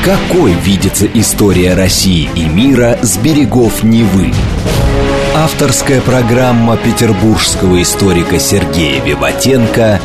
[0.06, 4.32] Какой видится история России и мира с берегов Невы?
[5.34, 10.00] Авторская программа петербургского историка Сергея Виватенко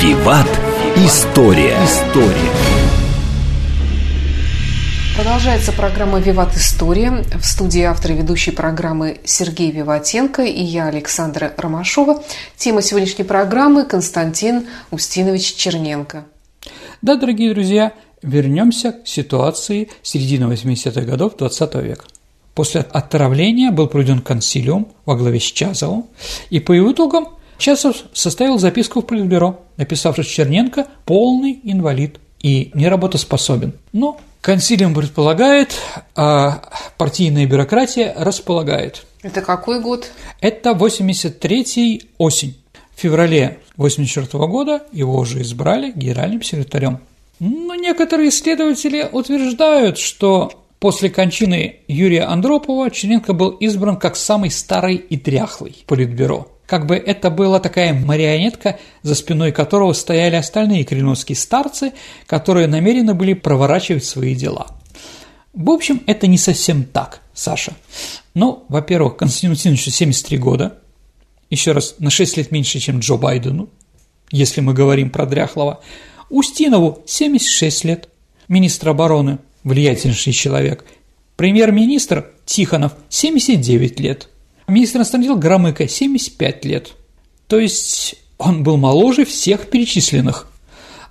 [0.00, 0.48] «Виват.
[0.96, 1.76] История».
[1.84, 2.52] История.
[5.14, 7.22] Продолжается программа «Виват История».
[7.38, 12.22] В студии автор и ведущей программы Сергей Виватенко и я, Александра Ромашова.
[12.56, 16.24] Тема сегодняшней программы– Константин Устинович Черненко.
[17.02, 17.92] Да, дорогие друзья,
[18.24, 22.04] вернемся к ситуации середины 80-х годов XX века.
[22.54, 26.06] После отравления был проведен консилиум во главе с Чазовым,
[26.50, 32.70] и по его итогам Часов составил записку в Политбюро, написав, что Черненко– полный инвалид и
[32.74, 33.74] неработоспособен.
[33.92, 35.74] Но консилиум предполагает,
[36.14, 36.62] а
[36.98, 39.04] партийная бюрократия располагает.
[39.22, 40.10] Это какой год?
[40.40, 42.56] Это 83-й осень.
[42.94, 47.00] В феврале 84 года его уже избрали генеральным секретарем
[47.44, 54.96] но некоторые исследователи утверждают, что после кончины Юрия Андропова Черненко был избран как самый старый
[54.96, 56.48] и дряхлый политбюро.
[56.64, 61.92] Как бы это была такая марионетка, за спиной которого стояли остальные кореновские старцы,
[62.26, 64.68] которые намерены были проворачивать свои дела.
[65.52, 67.74] В общем, это не совсем так, Саша.
[68.32, 70.78] Ну, во-первых, Константину Тиновичу 73 года,
[71.50, 73.68] еще раз, на 6 лет меньше, чем Джо Байдену,
[74.30, 75.80] если мы говорим про дряхлого–
[76.30, 78.08] Устинову 76 лет,
[78.48, 80.84] министр обороны, влиятельнейший человек,
[81.36, 84.28] премьер-министр Тихонов 79 лет,
[84.68, 86.92] министр иностранных Громыко 75 лет.
[87.48, 90.48] То есть он был моложе всех перечисленных.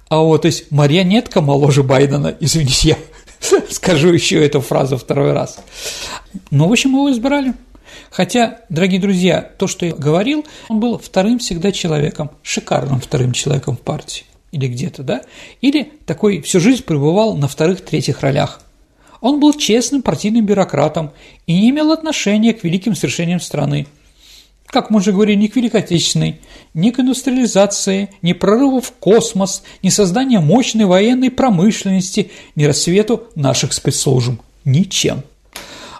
[0.09, 5.59] А вот, то есть марионетка моложе Байдена, извините, я скажу еще эту фразу второй раз.
[6.51, 7.53] Ну, в общем, его избрали.
[8.09, 13.75] Хотя, дорогие друзья, то, что я говорил, он был вторым всегда человеком, шикарным вторым человеком
[13.75, 15.21] в партии или где-то, да,
[15.61, 18.61] или такой всю жизнь пребывал на вторых-третьих ролях.
[19.19, 21.11] Он был честным партийным бюрократом
[21.47, 23.87] и не имел отношения к великим свершениям страны.
[24.67, 26.39] Как мы уже говорили, ни к Великой Отечественной,
[26.73, 33.73] ни к индустриализации, ни прорыву в космос, ни созданию мощной военной промышленности, ни рассвету наших
[33.73, 34.41] спецслужб.
[34.65, 35.23] Ничем.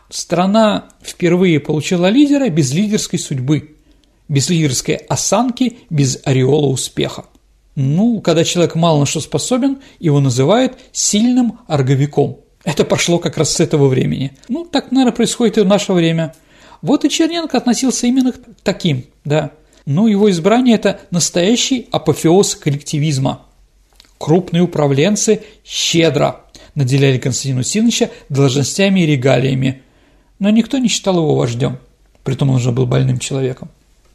[0.10, 3.76] Страна впервые получила лидера без лидерской судьбы,
[4.28, 7.26] без лидерской осанки, без ореола успеха.
[7.76, 12.38] Ну, когда человек мало на что способен, его называют сильным орговиком.
[12.64, 14.32] Это пошло как раз с этого времени.
[14.48, 16.34] Ну, так, наверное, происходит и в наше время.
[16.82, 19.52] Вот и Черненко относился именно к таким, да.
[19.86, 23.46] Но его избрание– это настоящий апофеоз коллективизма.
[24.18, 26.42] Крупные управленцы щедро
[26.76, 29.82] наделяли Константина Синовича должностями и регалиями,
[30.40, 31.80] но никто не считал его вождем,
[32.24, 33.70] притом он уже был больным человеком.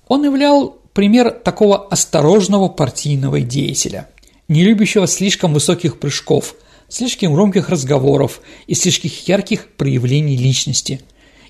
[0.08, 4.08] Он являл пример такого осторожного партийного деятеля,
[4.48, 6.56] не любящего слишком высоких прыжков,
[6.88, 11.00] слишком громких разговоров и слишком ярких проявлений личности.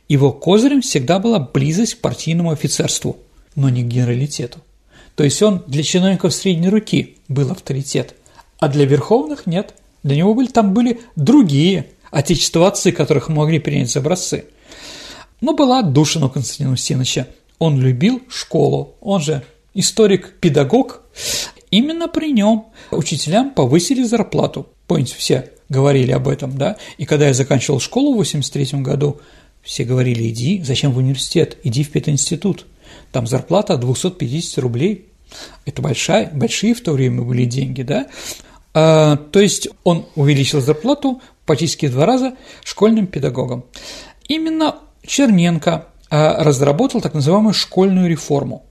[0.06, 3.20] Его козырем всегда была близость к партийному офицерству,
[3.54, 4.58] но не к генералитету.
[5.14, 8.16] То есть он для чиновников средней руки был авторитет,
[8.58, 9.72] а для верховных нет.
[10.02, 14.44] Для него были, там были другие отечествовцы, которых могли принять за образцы.
[15.40, 19.42] Но была отдушина у Константина Устиновича– он любил школу, он же
[19.74, 21.02] историк-педагог.
[21.70, 24.68] Именно при нем учителям повысили зарплату.
[24.86, 26.76] Помните, все говорили об этом, да?
[26.96, 29.20] И когда я заканчивал школу в 83 году,
[29.62, 32.66] все говорили, иди, зачем в университет, иди в пединститут.
[33.12, 35.06] Там зарплата 250 рублей.
[35.66, 38.06] Это большая, большие в то время были деньги, да?
[38.72, 43.64] А, то есть он увеличил зарплату практически в два раза школьным педагогам.
[44.26, 48.64] Именно Черненко разработал так называемую школьную реформу.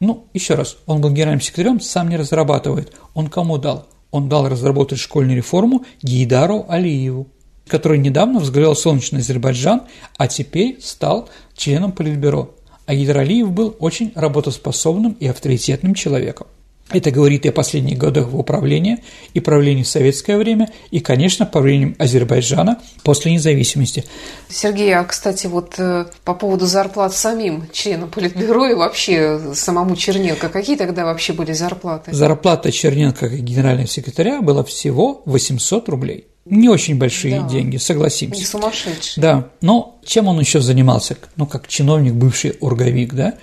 [0.00, 2.92] Ну, еще раз, он был генеральным секретарем, сам не разрабатывает.
[3.14, 3.86] Он кому дал?
[4.10, 7.26] Он дал разработать школьную реформу Гейдару Алиеву,
[7.66, 9.82] который недавно возглавлял солнечный Азербайджан,
[10.16, 12.54] а теперь стал членом Политбюро.
[12.86, 16.46] А Гейдар Алиев был очень работоспособным и авторитетным человеком.
[16.90, 18.98] Это говорит и о последних годах в управлении,
[19.32, 24.04] и правлении в советское время, и, конечно, правлением Азербайджана после независимости.
[24.48, 30.50] Сергей, а, кстати, вот э, по поводу зарплат самим членам Политбюро и вообще самому Черненко,
[30.50, 32.12] какие тогда вообще были зарплаты?
[32.14, 36.26] Зарплата Черненко как генерального секретаря была всего 800 рублей.
[36.44, 37.48] Не очень большие да.
[37.48, 38.38] деньги, согласимся.
[38.38, 39.22] Не сумасшедшие.
[39.22, 41.16] Да, но чем он еще занимался?
[41.36, 43.34] Ну, как чиновник, бывший орговик, да?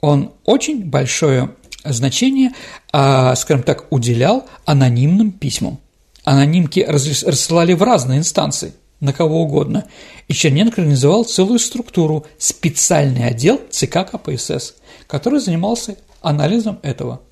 [0.00, 1.50] Он очень большое
[1.84, 2.52] значение,
[2.92, 5.78] а, скажем так, уделял анонимным письмам.
[6.24, 9.86] Анонимки рассылали в разные инстанции, на кого угодно.
[10.28, 14.74] И Черненко организовал целую структуру, специальный отдел ЦК КПСС,
[15.06, 17.22] который занимался анализом этого.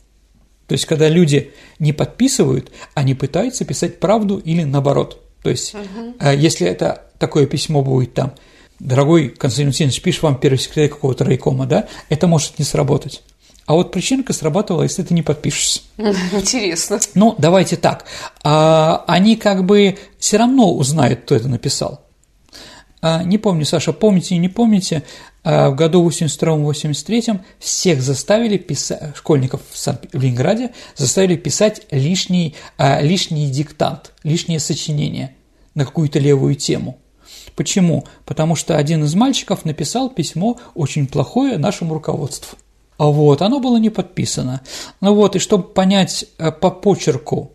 [0.66, 5.22] То есть, когда люди не подписывают, они пытаются писать правду или наоборот.
[5.42, 6.30] То есть, угу.
[6.30, 8.34] если это такое письмо будет там,
[8.78, 13.22] дорогой Константин Васильевич, пишет вам первый секретарь какого-то райкома, да, это может не сработать.
[13.68, 15.82] А вот причинка сработала, если ты не подпишешься.
[15.98, 16.98] Интересно.
[17.12, 18.06] Ну, давайте так.
[18.42, 22.00] А, они как бы все равно узнают, кто это написал.
[23.02, 25.02] А, не помню, Саша, помните и не помните,
[25.44, 32.56] а, в году 82-83 всех заставили писать, школьников в, Сан- в Ленинграде заставили писать лишний,
[32.78, 35.36] лишний диктант, лишнее сочинение
[35.74, 36.96] на какую-то левую тему.
[37.54, 38.06] Почему?
[38.24, 42.56] Потому что один из мальчиков написал письмо очень плохое нашему руководству.
[42.98, 44.60] А вот, оно было не подписано.
[45.00, 47.52] Ну вот, и чтобы понять э, по почерку,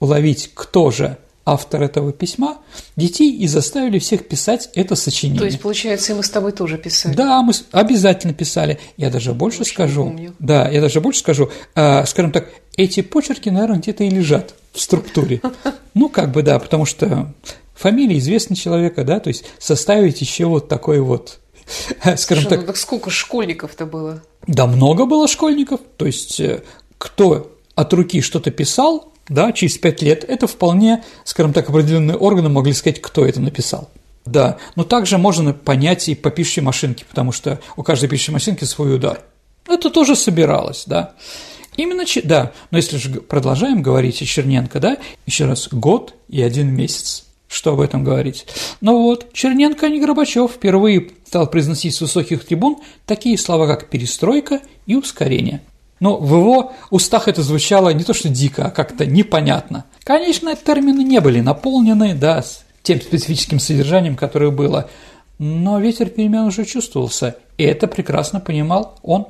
[0.00, 2.58] уловить, кто же автор этого письма,
[2.96, 5.40] детей и заставили всех писать это сочинение.
[5.40, 7.14] То есть, получается, и мы с тобой тоже писали?
[7.14, 8.78] Да, мы обязательно писали.
[8.96, 10.04] Я даже больше Очень скажу.
[10.04, 10.34] Помню.
[10.38, 11.50] Да, я даже больше скажу.
[11.74, 15.40] Э, скажем так, эти почерки, наверное, где-то и лежат в структуре.
[15.94, 17.34] Ну, как бы да, потому что
[17.74, 21.38] фамилия известного человека, да, то есть составить еще вот такой вот
[22.16, 22.60] скажем так.
[22.60, 24.22] Ну так сколько школьников-то было?
[24.46, 25.80] Да, много было школьников.
[25.96, 26.62] То есть, э,
[26.98, 32.48] кто от руки что-то писал, да, через пять лет, это вполне, скажем так, определенные органы
[32.48, 33.90] могли сказать, кто это написал.
[34.24, 38.64] Да, но также можно понять и по пишущей машинке, потому что у каждой пишущей машинки
[38.64, 39.20] свой удар.
[39.68, 41.14] Это тоже собиралось, да.
[41.76, 46.68] Именно, да, но если же продолжаем говорить о Черненко, да, еще раз, год и один
[46.68, 48.46] месяц что об этом говорить.
[48.80, 53.90] Но вот, Черненко, а не Горбачев, впервые стал произносить с высоких трибун такие слова, как
[53.90, 55.60] «перестройка» и «ускорение».
[56.00, 59.84] Но в его устах это звучало не то что дико, а как-то непонятно.
[60.02, 64.88] Конечно, термины не были наполнены, да, с тем специфическим содержанием, которое было,
[65.38, 69.26] но ветер перемен уже чувствовался, и это прекрасно понимал он.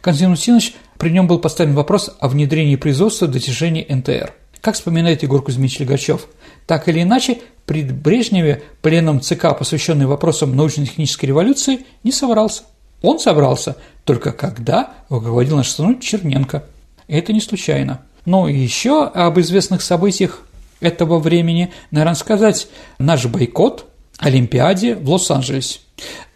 [0.00, 0.60] Константин
[0.98, 4.32] при нем был поставлен вопрос о внедрении производства достижений НТР.
[4.60, 6.26] Как вспоминает Егор Кузьмич Легачев–
[6.66, 12.62] так или иначе, при Брежневе пленум ЦК, посвященный вопросам научно-технической революции, не собрался.
[13.02, 16.64] Он собрался только когда руководил наш страной Черненко.
[17.06, 18.02] Это не случайно.
[18.24, 20.40] Ну и еще об известных событиях
[20.80, 23.86] этого времени, наверное, сказать наш бойкот
[24.18, 25.80] Олимпиаде в Лос-Анджелесе.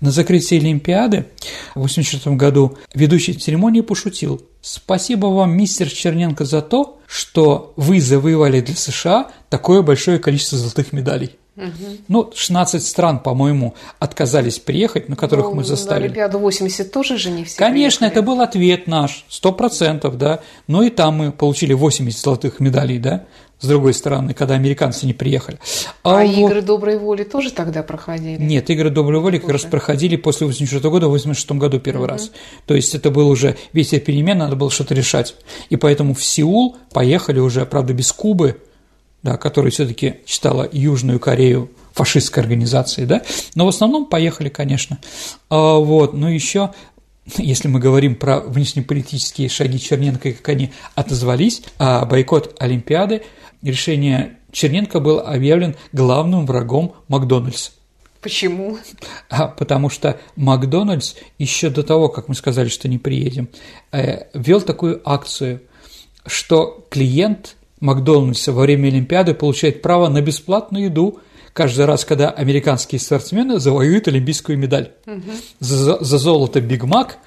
[0.00, 1.26] На закрытии Олимпиады
[1.74, 8.60] в 1984 году ведущий церемонии пошутил «Спасибо вам, мистер Черненко, за то, что вы завоевали
[8.60, 11.32] для США такое большое количество золотых медалей».
[11.56, 11.96] Угу.
[12.06, 16.02] Ну, 16 стран, по-моему, отказались приехать, на которых ну, мы заставили.
[16.02, 18.12] На Олимпиаду 80 тоже же не все Конечно, приехали.
[18.12, 20.38] это был ответ наш, 100%, да.
[20.68, 23.26] Но и там мы получили 80 золотых медалей, да
[23.60, 25.58] с другой стороны, когда американцы не приехали.
[26.04, 26.50] А, а вот...
[26.50, 28.40] игры доброй воли тоже тогда проходили?
[28.40, 32.12] Нет, игры доброй воли как раз проходили после 84 года, в 86 году первый угу.
[32.12, 32.30] раз.
[32.66, 35.34] То есть это был уже весь перемен, надо было что-то решать.
[35.70, 38.60] И поэтому в Сеул поехали уже, правда, без Кубы,
[39.22, 43.22] да, которая все-таки считала Южную Корею фашистской организацией, да,
[43.56, 44.98] но в основном поехали, конечно.
[45.50, 46.70] А, вот, но еще
[47.36, 53.22] если мы говорим про внешнеполитические шаги Черненко, как они отозвались, а бойкот Олимпиады,
[53.62, 57.72] решение Черненко был объявлен главным врагом Макдональдса.
[58.20, 58.78] Почему?
[59.30, 63.48] А, потому что Макдональдс еще до того, как мы сказали, что не приедем,
[63.92, 65.62] э, вел такую акцию,
[66.26, 71.20] что клиент Макдональдса во время Олимпиады получает право на бесплатную еду
[71.52, 74.92] каждый раз, когда американские спортсмены завоюют олимпийскую медаль.
[75.06, 75.22] Угу.
[75.60, 77.18] За, за золото Биг Мак,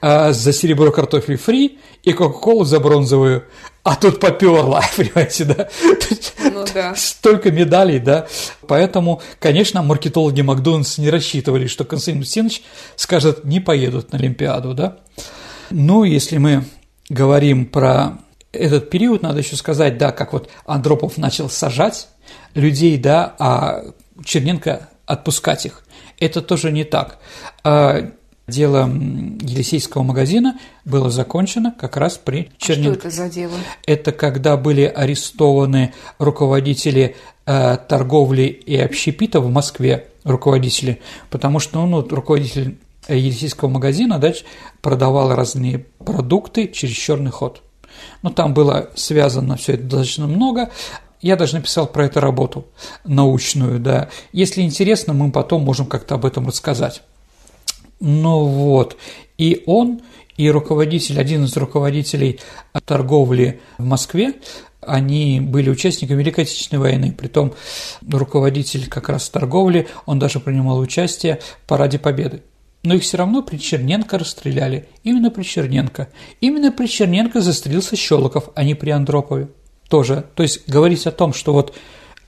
[0.00, 3.44] а за серебро картофель фри и Кока-Колу за бронзовую.
[3.84, 5.68] А тут поперло, понимаете, да?
[6.52, 6.94] Ну, да.
[6.94, 8.26] Столько медалей, да?
[8.68, 12.62] Поэтому, конечно, маркетологи Макдональдс не рассчитывали, что Константин Устинович
[12.94, 14.98] скажет, не поедут на Олимпиаду, да?
[15.70, 16.64] Ну, если мы
[17.08, 18.18] говорим про
[18.52, 22.08] этот период, надо еще сказать, да, как вот Андропов начал сажать
[22.54, 23.82] людей, да, а
[24.24, 25.84] Черненко отпускать их.
[26.20, 27.18] Это тоже не так.
[28.48, 32.90] Дело Елисейского магазина было закончено как раз при Черненко.
[32.90, 33.52] А что это за дело?
[33.86, 37.14] Это когда были арестованы руководители
[37.46, 42.78] э, торговли и общепита в Москве, руководители, потому что ну, руководитель
[43.08, 44.32] Елисейского магазина да,
[44.80, 47.62] продавал разные продукты через черный ход.
[48.22, 50.70] Но ну, там было связано все это достаточно много.
[51.20, 52.66] Я даже написал про эту работу
[53.04, 54.08] научную, да.
[54.32, 57.02] Если интересно, мы потом можем как-то об этом рассказать.
[58.04, 58.96] Ну вот,
[59.38, 60.02] и он,
[60.36, 62.40] и руководитель, один из руководителей
[62.84, 64.34] торговли в Москве,
[64.80, 67.54] они были участниками Великой Отечественной войны, притом
[68.10, 72.42] руководитель как раз торговли, он даже принимал участие в Параде Победы.
[72.82, 74.88] Но их все равно при Черненко расстреляли.
[75.04, 76.08] Именно при Черненко.
[76.40, 79.46] Именно при Черненко застрелился Щелоков, а не при Андропове.
[79.88, 80.24] Тоже.
[80.34, 81.72] То есть говорить о том, что вот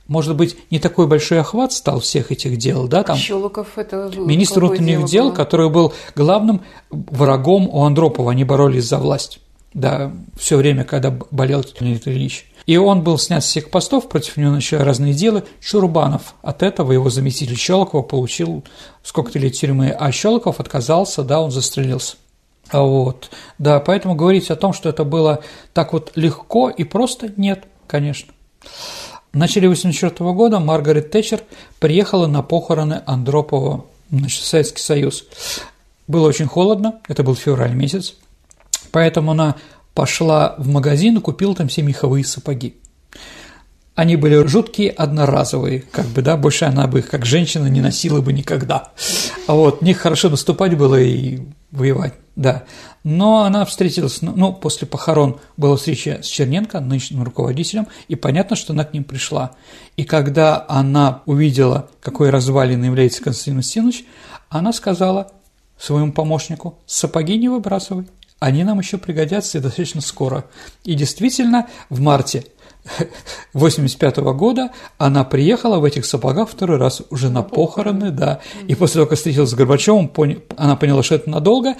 [0.07, 4.61] может быть, не такой большой охват стал всех этих дел, да, там Щелоков это министр
[4.61, 5.35] внутренних дел, было?
[5.35, 9.41] который был главным врагом у Андропова, они боролись за власть,
[9.73, 12.47] да, все время, когда болел Леонид Ильич.
[12.67, 15.45] И он был снят с всех постов, против него начали разные дела.
[15.61, 18.65] Чурбанов от этого, его заместитель Щелокова, получил
[19.03, 22.17] сколько-то лет тюрьмы, а Щелоков отказался, да, он застрелился.
[22.71, 25.41] А вот, да, поэтому говорить о том, что это было
[25.75, 28.33] так вот легко и просто, нет, конечно.
[29.35, 31.41] В начале 1984 года Маргарет Тэтчер
[31.81, 35.25] приехала на похороны Андропова значит, в Советский Союз.
[36.07, 38.15] Было очень холодно, это был февраль месяц,
[38.93, 39.57] поэтому она
[39.93, 42.77] пошла в магазин и купила там все меховые сапоги.
[43.97, 48.21] Они были жуткие, одноразовые, как бы, да, больше она бы их, как женщина, не носила
[48.21, 48.93] бы никогда.
[49.49, 51.41] А вот, в них хорошо наступать было и
[51.75, 52.65] воевать, да.
[53.03, 58.57] Но она встретилась, ну, ну, после похорон была встреча с Черненко, нынешним руководителем, и понятно,
[58.57, 59.53] что она к ним пришла.
[59.97, 64.05] И когда она увидела, какой развалиной является Константин Устинович,
[64.49, 65.33] она сказала
[65.77, 68.07] своему помощнику, сапоги не выбрасывай,
[68.39, 70.45] они нам еще пригодятся и достаточно скоро.
[70.85, 72.45] И действительно, в марте
[73.53, 78.41] 85 -го года она приехала в этих сапогах второй раз уже на похороны, да.
[78.69, 80.11] И после того, как встретилась с Горбачевым,
[80.57, 81.77] она поняла, что это надолго,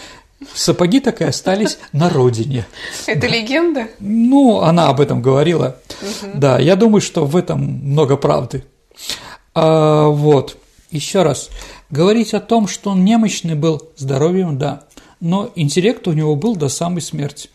[0.55, 2.67] сапоги так и остались на родине.
[3.07, 3.89] Это легенда?
[4.01, 5.77] Ну, она об этом говорила.
[6.35, 8.65] Да, я думаю, что в этом много правды.
[9.55, 10.57] А, вот,
[10.91, 11.51] еще раз,
[11.91, 14.85] говорить о том, что он немощный был здоровьем, да,
[15.21, 17.51] но интеллект у него был до самой смерти.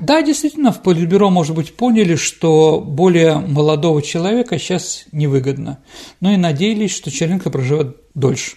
[0.00, 5.78] Да, действительно, в Политбюро, может быть, поняли, что более молодого человека сейчас невыгодно,
[6.20, 8.56] но и надеялись, что Черненко проживет дольше.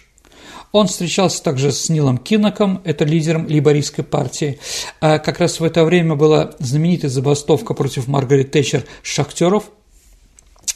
[0.72, 4.58] Он встречался также с Нилом Кинноком, это лидером лейбористской партии.
[5.00, 9.70] А как раз в это время была знаменитая забастовка против Маргарет Тэтчер шахтеров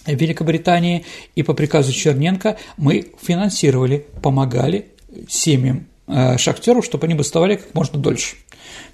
[0.07, 1.05] Великобритании,
[1.35, 4.93] и по приказу Черненко мы финансировали, помогали
[5.29, 5.89] семьям
[6.39, 8.37] шахтеров, чтобы они бастовали как можно дольше.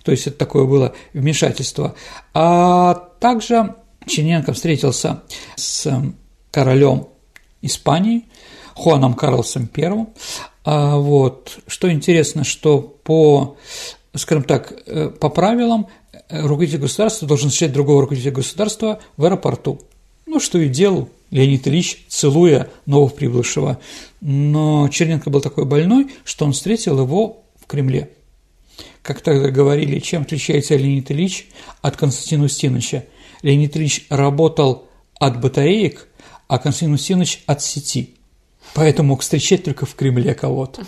[0.03, 1.95] То есть это такое было вмешательство.
[2.33, 3.75] А также
[4.07, 5.23] Черненко встретился
[5.57, 5.91] с
[6.51, 7.09] королем
[7.63, 8.25] Испании,
[8.75, 10.07] Хуаном Карлосом I.
[10.65, 13.57] А вот, что интересно, что по,
[14.15, 15.89] скажем так, э, по правилам
[16.29, 19.81] э, руководитель государства должен встречать другого руководителя государства в аэропорту.
[20.27, 23.79] Ну, что и делал Леонид Ильич, целуя новоприбывшего.
[24.23, 28.11] Но Черненко был такой больной, что он встретил его в Кремле
[29.05, 31.49] как тогда говорили, чем отличается Леонид Ильич
[31.83, 33.05] от Константина Устиновича.
[33.43, 34.89] Леонид Ильич работал
[35.21, 36.09] от батареек,
[36.49, 38.14] а Константин Устинович от сети.
[38.75, 40.83] Поэтому мог встречать только в Кремле кого-то.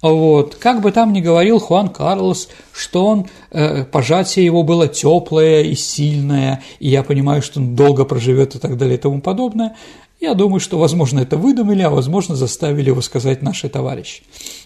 [0.00, 0.54] Вот.
[0.54, 5.74] Как бы там ни говорил Хуан Карлос, что он, э, пожатие его было теплое и
[5.74, 9.76] сильное, и я понимаю, что он долго проживет и так далее и тому подобное,
[10.20, 14.22] я думаю, что, возможно, это выдумали, а, возможно, заставили его сказать наши товарищи.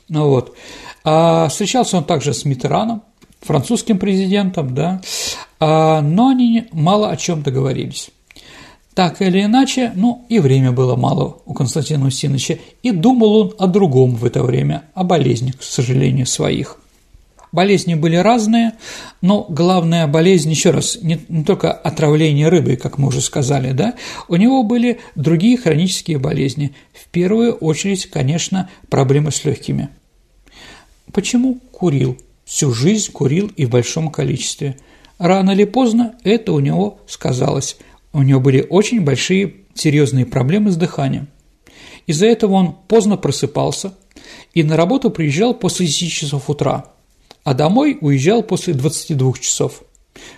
[0.09, 0.55] Ну вот.
[1.05, 3.03] А встречался он также с Митераном,
[3.41, 5.03] французским президентом, да,
[5.61, 8.11] а, но они мало о чем договорились.
[8.95, 13.67] Так или иначе, ну и время было мало у Константина Устиновича, и думал он о
[13.67, 16.79] другом в это время, о болезнях, к сожалению, своих.
[17.53, 18.73] Болезни были разные,
[19.21, 23.95] но главная болезнь, еще раз, не, не только отравление рыбой, как мы уже сказали, да,
[24.29, 26.73] у него были другие хронические болезни.
[26.95, 29.89] В первую очередь, конечно, проблемы с легкими–
[31.13, 32.17] Почему курил?
[32.45, 34.77] Всю жизнь курил и в большом количестве.
[35.19, 37.77] Рано или поздно это у него сказалось.
[38.13, 41.29] У него были очень большие серьезные проблемы с дыханием.
[42.07, 43.95] Из-за этого он поздно просыпался
[44.55, 46.87] и на работу приезжал после 10 часов утра,
[47.45, 49.83] а домой уезжал после 22 часов.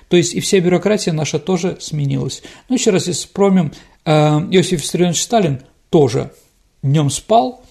[0.09, 2.43] То есть и вся бюрократия наша тоже сменилась.
[2.68, 3.72] Ну, еще раз, если вспомним,
[4.05, 5.61] э, Иосиф Виссарионович Сталин
[5.91, 6.33] тоже
[6.83, 7.64] днем спал,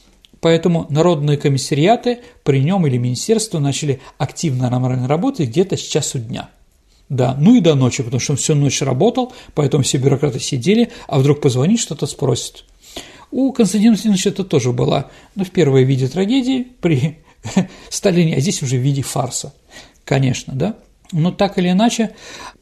[0.43, 4.69] Поэтому народные комиссариаты при нем или министерство начали активно
[5.07, 6.49] работать где-то с часу дня.
[7.13, 10.89] Да, ну и до ночи, потому что он всю ночь работал, поэтому все бюрократы сидели,
[11.07, 12.65] а вдруг позвонить что-то спросит.
[13.29, 17.19] У Константина Васильевича это тоже было, ну, в первой виде трагедии при
[17.89, 19.53] Сталине, а здесь уже в виде фарса,
[20.05, 20.75] конечно, да.
[21.11, 22.15] Но так или иначе,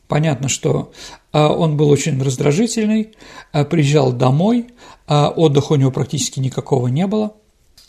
[0.10, 0.92] понятно, что
[1.32, 3.12] а, он был очень раздражительный,
[3.54, 4.68] а, приезжал домой,
[5.08, 7.36] а отдыха у него практически никакого не было–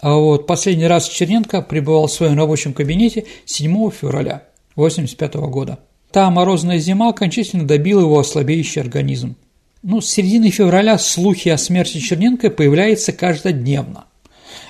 [0.02, 5.78] вот последний раз Черненко пребывал в своем рабочем кабинете 7 февраля 1985 года.
[6.12, 9.34] Та морозная зима окончательно добила его ослабеющий организм.
[9.82, 14.04] Ну, с середины февраля слухи о смерти Черненко появляются каждодневно.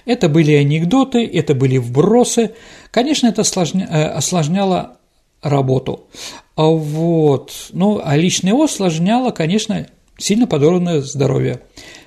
[0.05, 2.53] Это были анекдоты, это были вбросы.
[2.91, 3.43] Конечно, это.
[3.43, 4.97] Э, осложняло
[5.43, 6.07] работу.
[6.55, 9.87] А вот, ну, а лично его осложняло, конечно,
[10.19, 11.61] сильно подорванное здоровье.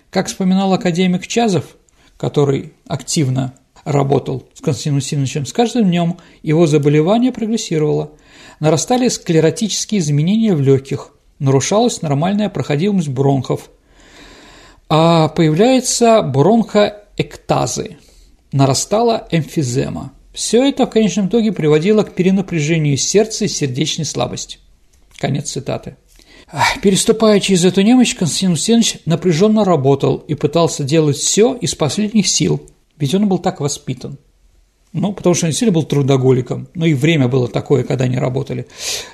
[0.09, 1.75] Как вспоминал академик Чазов,
[2.17, 8.11] который активно работал с Константином Васильевичем, с каждым днем его заболевание прогрессировало.
[8.59, 13.69] Нарастали склеротические изменения в легких, нарушалась нормальная проходимость бронхов,
[14.87, 17.97] а появляются бронхоэктазы,
[18.51, 20.13] нарастала эмфизема.
[20.33, 24.59] Все это в конечном итоге приводило к перенапряжению сердца и сердечной слабости.
[25.17, 25.95] Конец цитаты.
[26.81, 32.61] Переступая через эту немощь, Константин Устинович напряженно работал и пытался делать все из последних сил,
[32.97, 34.17] ведь он был так воспитан.
[34.97, 36.69] Ну, потому что он действительно был трудоголиком.
[36.73, 38.65] Ну и время было такое, когда они работали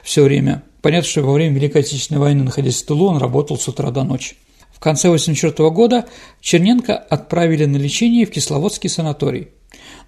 [0.03, 0.61] все время.
[0.83, 4.03] Понятно, что во время Великой Отечественной войны, находясь в тылу, он работал с утра до
[4.03, 4.35] ночи.
[4.71, 6.05] В конце 1984 года
[6.39, 9.47] Черненко отправили на лечение в Кисловодский санаторий.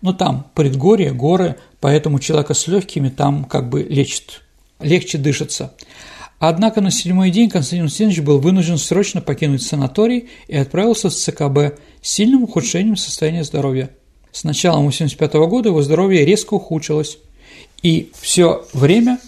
[0.01, 4.43] Но там предгорье, горы, поэтому человека с легкими там как бы лечат,
[4.79, 5.73] легче дышится.
[6.37, 11.79] Однако на седьмой день Константин Устинович был вынужден срочно покинуть санаторий и отправился в ЦКБ
[12.03, 13.89] с сильным ухудшением состояния здоровья.
[14.33, 17.17] С началом 1985 года его здоровье резко ухудшилось,
[17.81, 19.19] и все время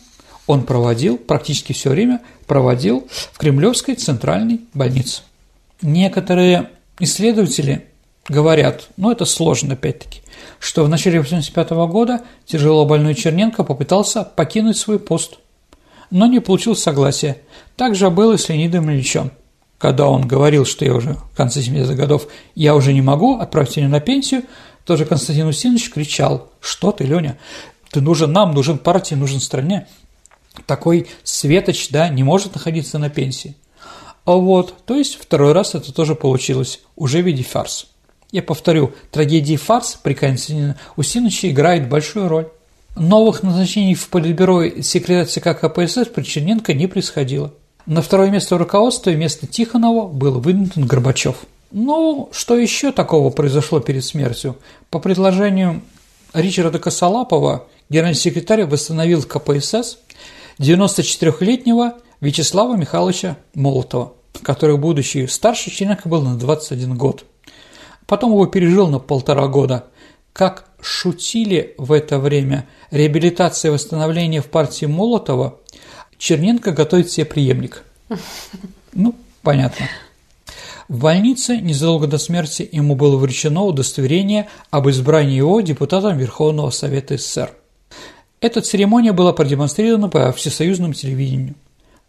[0.47, 5.21] он проводил, практически все время проводил в Кремлевской центральной больнице.
[5.81, 7.85] Некоторые исследователи
[8.27, 10.21] говорят, ну это сложно опять-таки,
[10.59, 15.35] что в начале 1985 года тяжело больной Черненко попытался покинуть свой пост–
[16.11, 17.37] но не получил согласия.
[17.75, 19.31] Так же было и с Леонидом Ильичем.
[19.77, 23.77] Когда он говорил, что я уже в конце 70-х годов, я уже не могу отправить
[23.77, 24.43] меня на пенсию,
[24.86, 27.38] тоже Константин Устинович кричал, что ты, Леня,
[27.91, 29.88] ты нужен нам, нужен партии, нужен стране.
[30.67, 33.55] Такой светоч, да, не может находиться на пенсии.
[34.23, 37.88] А вот, то есть второй раз это тоже получилось, уже в виде фарс.
[38.31, 42.47] Я повторю, трагедии фарс при Константине Устиновиче играет большую роль.
[42.95, 47.53] Новых назначений в Политбюро секретаря ЦК КПСС при Черненко не происходило.
[47.86, 51.36] На второе место в руководстве вместо Тихонова был выдвинут Горбачев.
[51.78, 54.55] Ну, что еще такого произошло перед смертью?
[54.89, 55.82] По предложению
[56.34, 59.97] Ричарда Косолапова генеральный секретарь восстановил КПСС
[60.57, 67.26] 94-летнего Вячеслава Михайловича Молотова, который, будучи старше Черненко, был на 21 год.
[68.07, 69.88] Потом его пережил на полтора года.
[70.32, 75.59] Как шутили в это время реабилитация и восстановление в партии Молотова,
[76.17, 77.84] Черненко готовит себе преемник.
[78.93, 79.89] Ну, понятно.
[80.88, 87.17] В больнице незадолго до смерти ему было вручено удостоверение об избрании его депутатом Верховного Совета
[87.17, 87.51] СССр.
[88.39, 91.55] Эта церемония была продемонстрирована по всесоюзному телевидению.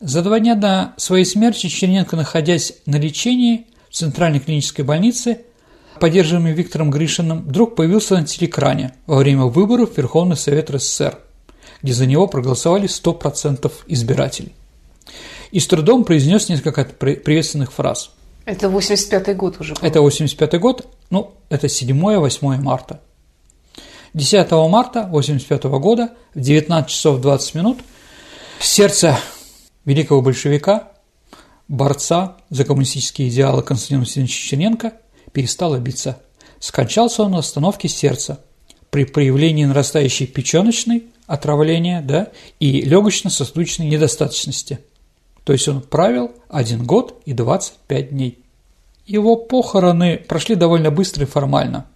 [0.01, 5.41] За два дня до своей смерти Черненко, находясь на лечении в Центральной клинической больнице,
[5.99, 11.18] поддерживаемый Виктором Гришиным, вдруг появился на телеэкране во время выборов в Верховный Совет РСФСР,
[11.83, 14.53] где за него проголосовали 100% избирателей.
[15.51, 18.11] И с трудом произнес несколько приветственных фраз.
[18.47, 19.82] Это 85-й год уже был.
[19.82, 23.01] Это 85-й год, ну, это 7-8 марта.
[24.14, 27.78] 10 марта 85 года в 19 часов 20 минут
[28.61, 29.18] сердце
[29.84, 30.92] великого большевика,
[31.68, 34.92] борца за коммунистические идеалы Константина Васильевича Черненко–
[35.36, 36.18] перестало биться.
[36.61, 38.40] Скончался он на остановке сердца
[38.88, 42.28] при проявлении нарастающей печеночной отравления да,
[42.59, 44.78] и легочно-сосудочной недостаточности.
[45.47, 48.40] То есть он правил один год и 25 дней.
[49.07, 51.86] Его похороны прошли довольно быстро и формально.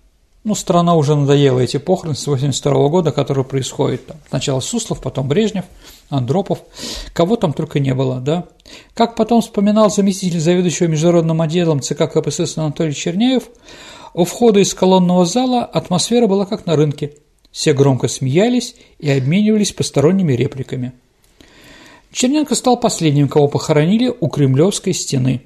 [0.44, 4.06] Ну, страна уже надоела эти похороны с 82 года, которые происходят.
[4.06, 5.64] Там, сначала Суслов, потом Брежнев,
[6.10, 6.60] Андропов.
[7.12, 8.44] Кого там только не было, да?
[8.94, 13.42] Как потом вспоминал заместитель заведующего международным отделом ЦК КПСС Анатолий Черняев,
[14.14, 17.14] у входа из колонного зала атмосфера была как на рынке.
[17.50, 20.92] Все громко смеялись и обменивались посторонними репликами.
[22.12, 25.42] Черненко стал последним, кого похоронили у Кремлевской стены.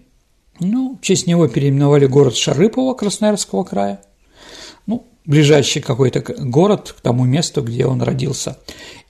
[0.61, 4.01] Ну, в честь него переименовали город Шарыпово Красноярского края.
[4.87, 8.59] Ну, ближайший какой-то город к тому месту, где он родился.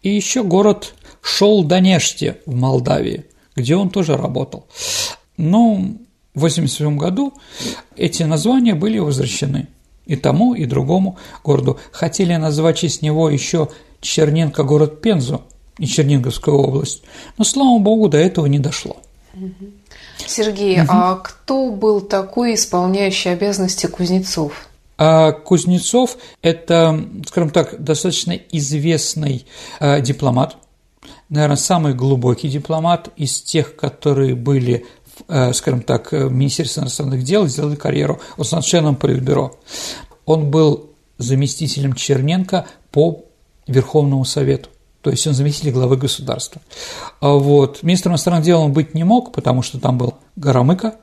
[0.03, 3.27] И еще город Шолданеште в Молдавии,
[3.57, 4.67] где он тоже работал.
[5.37, 5.75] Но
[6.35, 7.35] в 1987 году
[7.97, 9.69] эти названия были возвращены
[10.07, 11.79] и тому, и другому городу.
[11.93, 13.69] Хотели назвать в честь него еще
[14.01, 15.43] Черненко город Пензу
[15.79, 17.03] и Черниговскую область,
[17.39, 18.97] но, слава богу, до этого не дошло.
[20.27, 20.89] Сергей, угу.
[20.91, 24.69] а кто был такой исполняющий обязанности Кузнецов?
[24.97, 29.45] А Кузнецов– это, скажем так, достаточно известный
[29.81, 30.57] э, дипломат,
[31.29, 34.87] наверное, самый глубокий дипломат из тех, которые были,
[35.29, 38.21] э, скажем так, в Министерстве иностранных дел, сделали карьеру.
[38.37, 39.59] Он с членом Политбюро.
[40.27, 43.25] Он был заместителем Черненко по
[43.67, 44.69] Верховному Совету
[45.05, 46.63] то есть он заместитель главы государства.
[47.21, 47.83] А вот.
[47.83, 50.95] Министром иностранных дел он быть не мог, потому что там был Горомыка.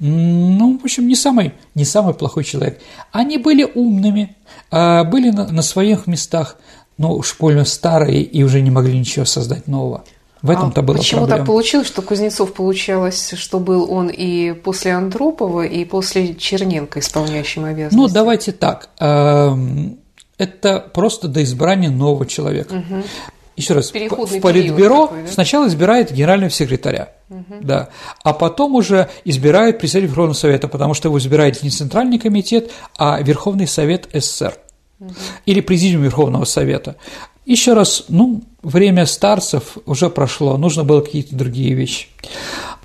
[0.00, 2.78] Ну, в общем, не самый, не самый плохой человек.
[3.10, 4.36] Они были умными,
[4.70, 6.56] а были на, на своих местах,
[6.98, 10.04] но уж больно старые и уже не могли ничего создать нового.
[10.42, 11.38] В этом-то а было почему проблема.
[11.38, 17.64] так получилось, что Кузнецов получалось, что был он и после Андропова, и после Черненко исполняющим
[17.64, 17.96] обязанности?
[17.96, 18.90] Ну, давайте так.
[19.00, 19.98] Эм,
[20.36, 22.74] это просто до избрания нового человека.
[22.74, 23.04] Угу
[23.58, 25.32] еще раз, в Политбюро такой, да?
[25.32, 27.56] сначала избирает генерального секретаря, угу.
[27.60, 27.90] да,
[28.22, 33.20] а потом уже избирает председателя Верховного Совета, потому что его избирает не Центральный комитет, а
[33.20, 34.54] Верховный Совет СССР
[35.00, 35.12] угу.
[35.46, 36.96] или Президиум Верховного Совета.
[37.44, 42.08] Еще раз, ну, время старцев уже прошло, нужно было какие-то другие вещи.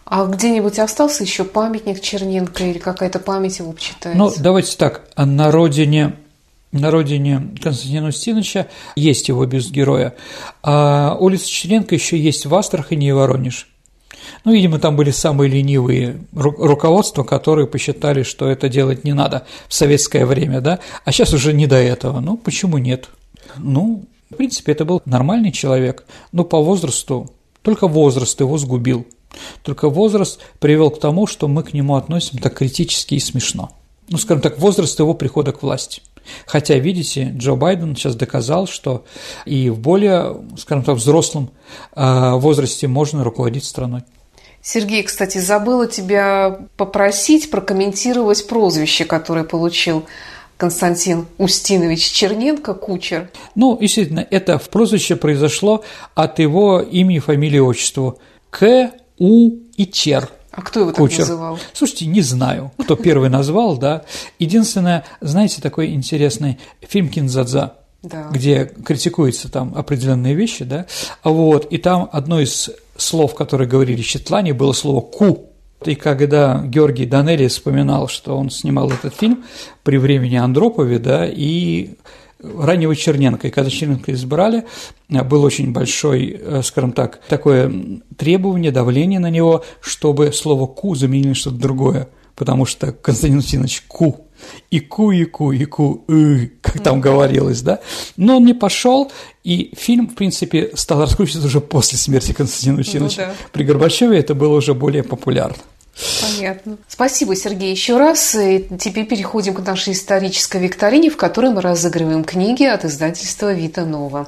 [0.05, 4.17] А где-нибудь остался еще памятник Черненко или какая-то память его почитается?
[4.17, 6.15] Ну, давайте так, на родине
[6.73, 10.15] на родине Константина Устиновича есть его бюст героя,
[10.61, 13.69] а улица Черенко еще есть в Астрахани и Воронеж.
[14.43, 19.73] Ну, видимо, там были самые ленивые руководства, которые посчитали, что это делать не надо в
[19.73, 22.19] советское время, да, а сейчас уже не до этого.
[22.19, 23.09] Ну, почему нет?
[23.57, 27.29] Ну, в принципе, это был нормальный человек, но по возрасту,
[27.61, 29.05] только возраст его сгубил.
[29.61, 33.71] Только возраст привел к тому, что мы к нему относим так критически и смешно.
[34.09, 36.01] Ну, скажем так, возраст его прихода к власти–
[36.45, 39.05] Хотя, видите, Джо Байден сейчас доказал, что
[39.45, 41.51] и в более, скажем так, взрослом
[41.93, 44.01] а, возрасте можно руководить страной.
[44.61, 50.05] Сергей, кстати, забыла тебя попросить прокомментировать прозвище, которое получил
[50.55, 53.29] Константин Устинович Черненко, кучер.
[53.55, 55.83] Ну, естественно, это в прозвище произошло
[56.15, 58.15] от его имени, фамилии, отчества.
[58.49, 61.19] К, У и Чер– а кто его так Кучер.
[61.19, 61.59] называл?
[61.73, 64.03] Слушайте, не знаю, кто первый назвал, да.
[64.37, 67.73] Единственное, знаете, такой интересный фильм «Кинзадза»,
[68.03, 68.29] да.
[68.31, 70.85] где критикуются там определенные вещи, да,
[71.23, 75.49] вот, и там одно из слов, которые говорили Щетлане, было слово «ку»,
[75.85, 79.43] и когда Георгий Данелли вспоминал, что он снимал этот фильм
[79.83, 81.95] при времени Андропове, да, и
[82.43, 83.47] раннего Черненко.
[83.47, 84.65] И когда Черненко избрали,
[85.09, 87.71] был очень большой, э, скажем так, такое
[88.17, 94.27] требование, давление на него, чтобы слово «ку» заменили что-то другое, потому что Константин Устинович «ку»,
[94.69, 97.79] и ку, и ку, и ку, и, как там говорилось, да.
[98.17, 99.11] Но он не пошел,
[99.43, 103.27] и фильм, в принципе, стал раскручиваться уже после смерти Константина Устиновича.
[103.27, 103.35] Ну, да.
[103.51, 105.57] При Горбачеве это было уже более популярно.
[106.21, 106.77] Понятно.
[106.87, 108.33] Спасибо, Сергей, еще раз.
[108.35, 113.85] И теперь переходим к нашей исторической викторине, в которой мы разыгрываем книги от издательства Вита
[113.85, 114.27] Нова.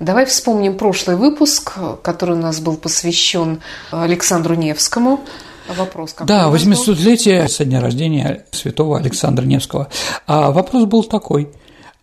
[0.00, 5.20] Давай вспомним прошлый выпуск, который у нас был посвящен Александру Невскому.
[5.76, 9.90] Вопрос какой Да, 800-летие со дня рождения святого Александра Невского.
[10.26, 11.50] А вопрос был такой.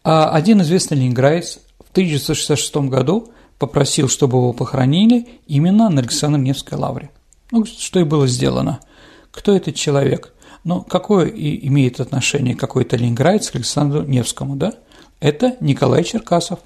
[0.04, 6.78] А один известный ленинградец в 1966 году попросил, чтобы его похоронили именно на Александр Невской
[6.78, 7.10] лавре.
[7.52, 8.80] Ну, что и было сделано–
[9.32, 10.34] кто этот человек?
[10.64, 14.74] Ну, какое имеет отношение какой-то ленинградец к Александру Невскому, да?
[15.20, 16.60] Это Николай Черкасов.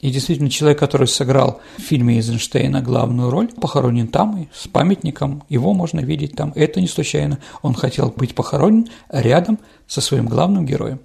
[0.00, 5.44] И действительно, человек, который сыграл в фильме Эйзенштейна главную роль, похоронен там, и с памятником,
[5.48, 6.52] его можно видеть там.
[6.56, 7.38] Это не случайно.
[7.62, 11.00] Он хотел быть похоронен рядом со своим главным героем.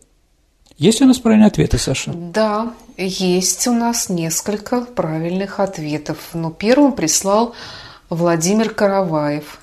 [0.78, 2.14] Есть у нас правильные ответы, Саша?
[2.14, 6.18] Да, есть у нас несколько правильных ответов.
[6.34, 7.53] Но первым прислал
[8.09, 9.59] Владимир Караваев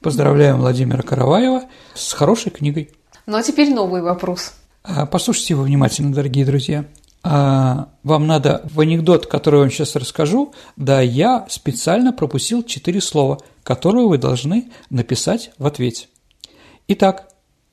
[0.00, 2.90] Поздравляем Владимира Караваева с хорошей книгой.
[3.26, 4.52] Ну а теперь новый вопрос.
[4.84, 6.84] А, послушайте его внимательно, дорогие друзья.
[7.24, 13.00] А, вам надо в анекдот, который я вам сейчас расскажу, да, я специально пропустил четыре
[13.00, 16.06] слова, которые вы должны написать в ответе.
[16.86, 17.28] Итак,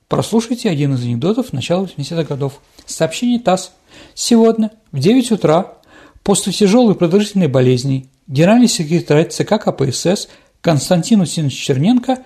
[0.08, 2.60] прослушайте один из анекдотов начала 80-х годов.
[2.88, 3.72] Сообщение ТАСС.
[4.16, 5.76] Сегодня в 9 утра
[6.24, 10.28] после тяжелой продолжительной болезни генеральный секретарь ЦК КПСС
[10.66, 12.24] Константин Усинович Черненко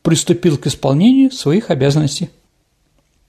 [0.00, 2.30] приступил к исполнению своих обязанностей.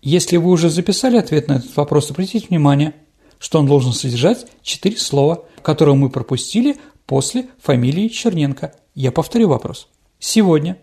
[0.02, 2.94] Если вы уже записали ответ на этот вопрос, обратите внимание,
[3.40, 8.74] что он должен содержать четыре слова, которые мы пропустили после фамилии Черненко.
[8.96, 9.90] Я повторю вопрос.
[10.18, 10.78] Сегодня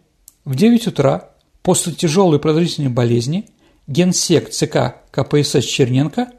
[0.44, 1.30] в 9 утра
[1.62, 3.46] после тяжелой продолжительной болезни
[3.86, 6.30] генсек ЦК КПСС Черненко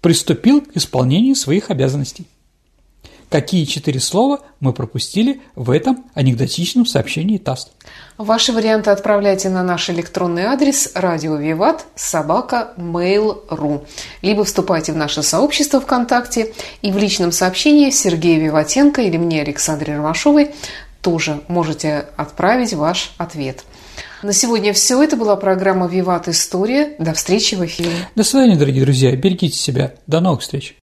[0.00, 2.26] приступил к исполнению своих обязанностей.
[3.30, 7.70] Какие четыре слова мы пропустили в этом анекдотичном сообщении ТАСС?
[8.16, 13.86] Ваши варианты отправляйте на наш электронный адрес радио Виват собака mail.ru
[14.22, 19.96] либо вступайте в наше сообщество ВКонтакте и в личном сообщении Сергея Виватенко или мне Александре
[19.96, 20.52] Ромашовой
[21.02, 23.64] тоже можете отправить ваш ответ.
[24.22, 25.00] На сегодня все.
[25.02, 26.96] Это была программа «Виват История».
[26.98, 27.90] До встречи в эфире.
[28.16, 29.14] До свидания, дорогие друзья.
[29.14, 29.94] Берегите себя.
[30.06, 30.77] До новых встреч.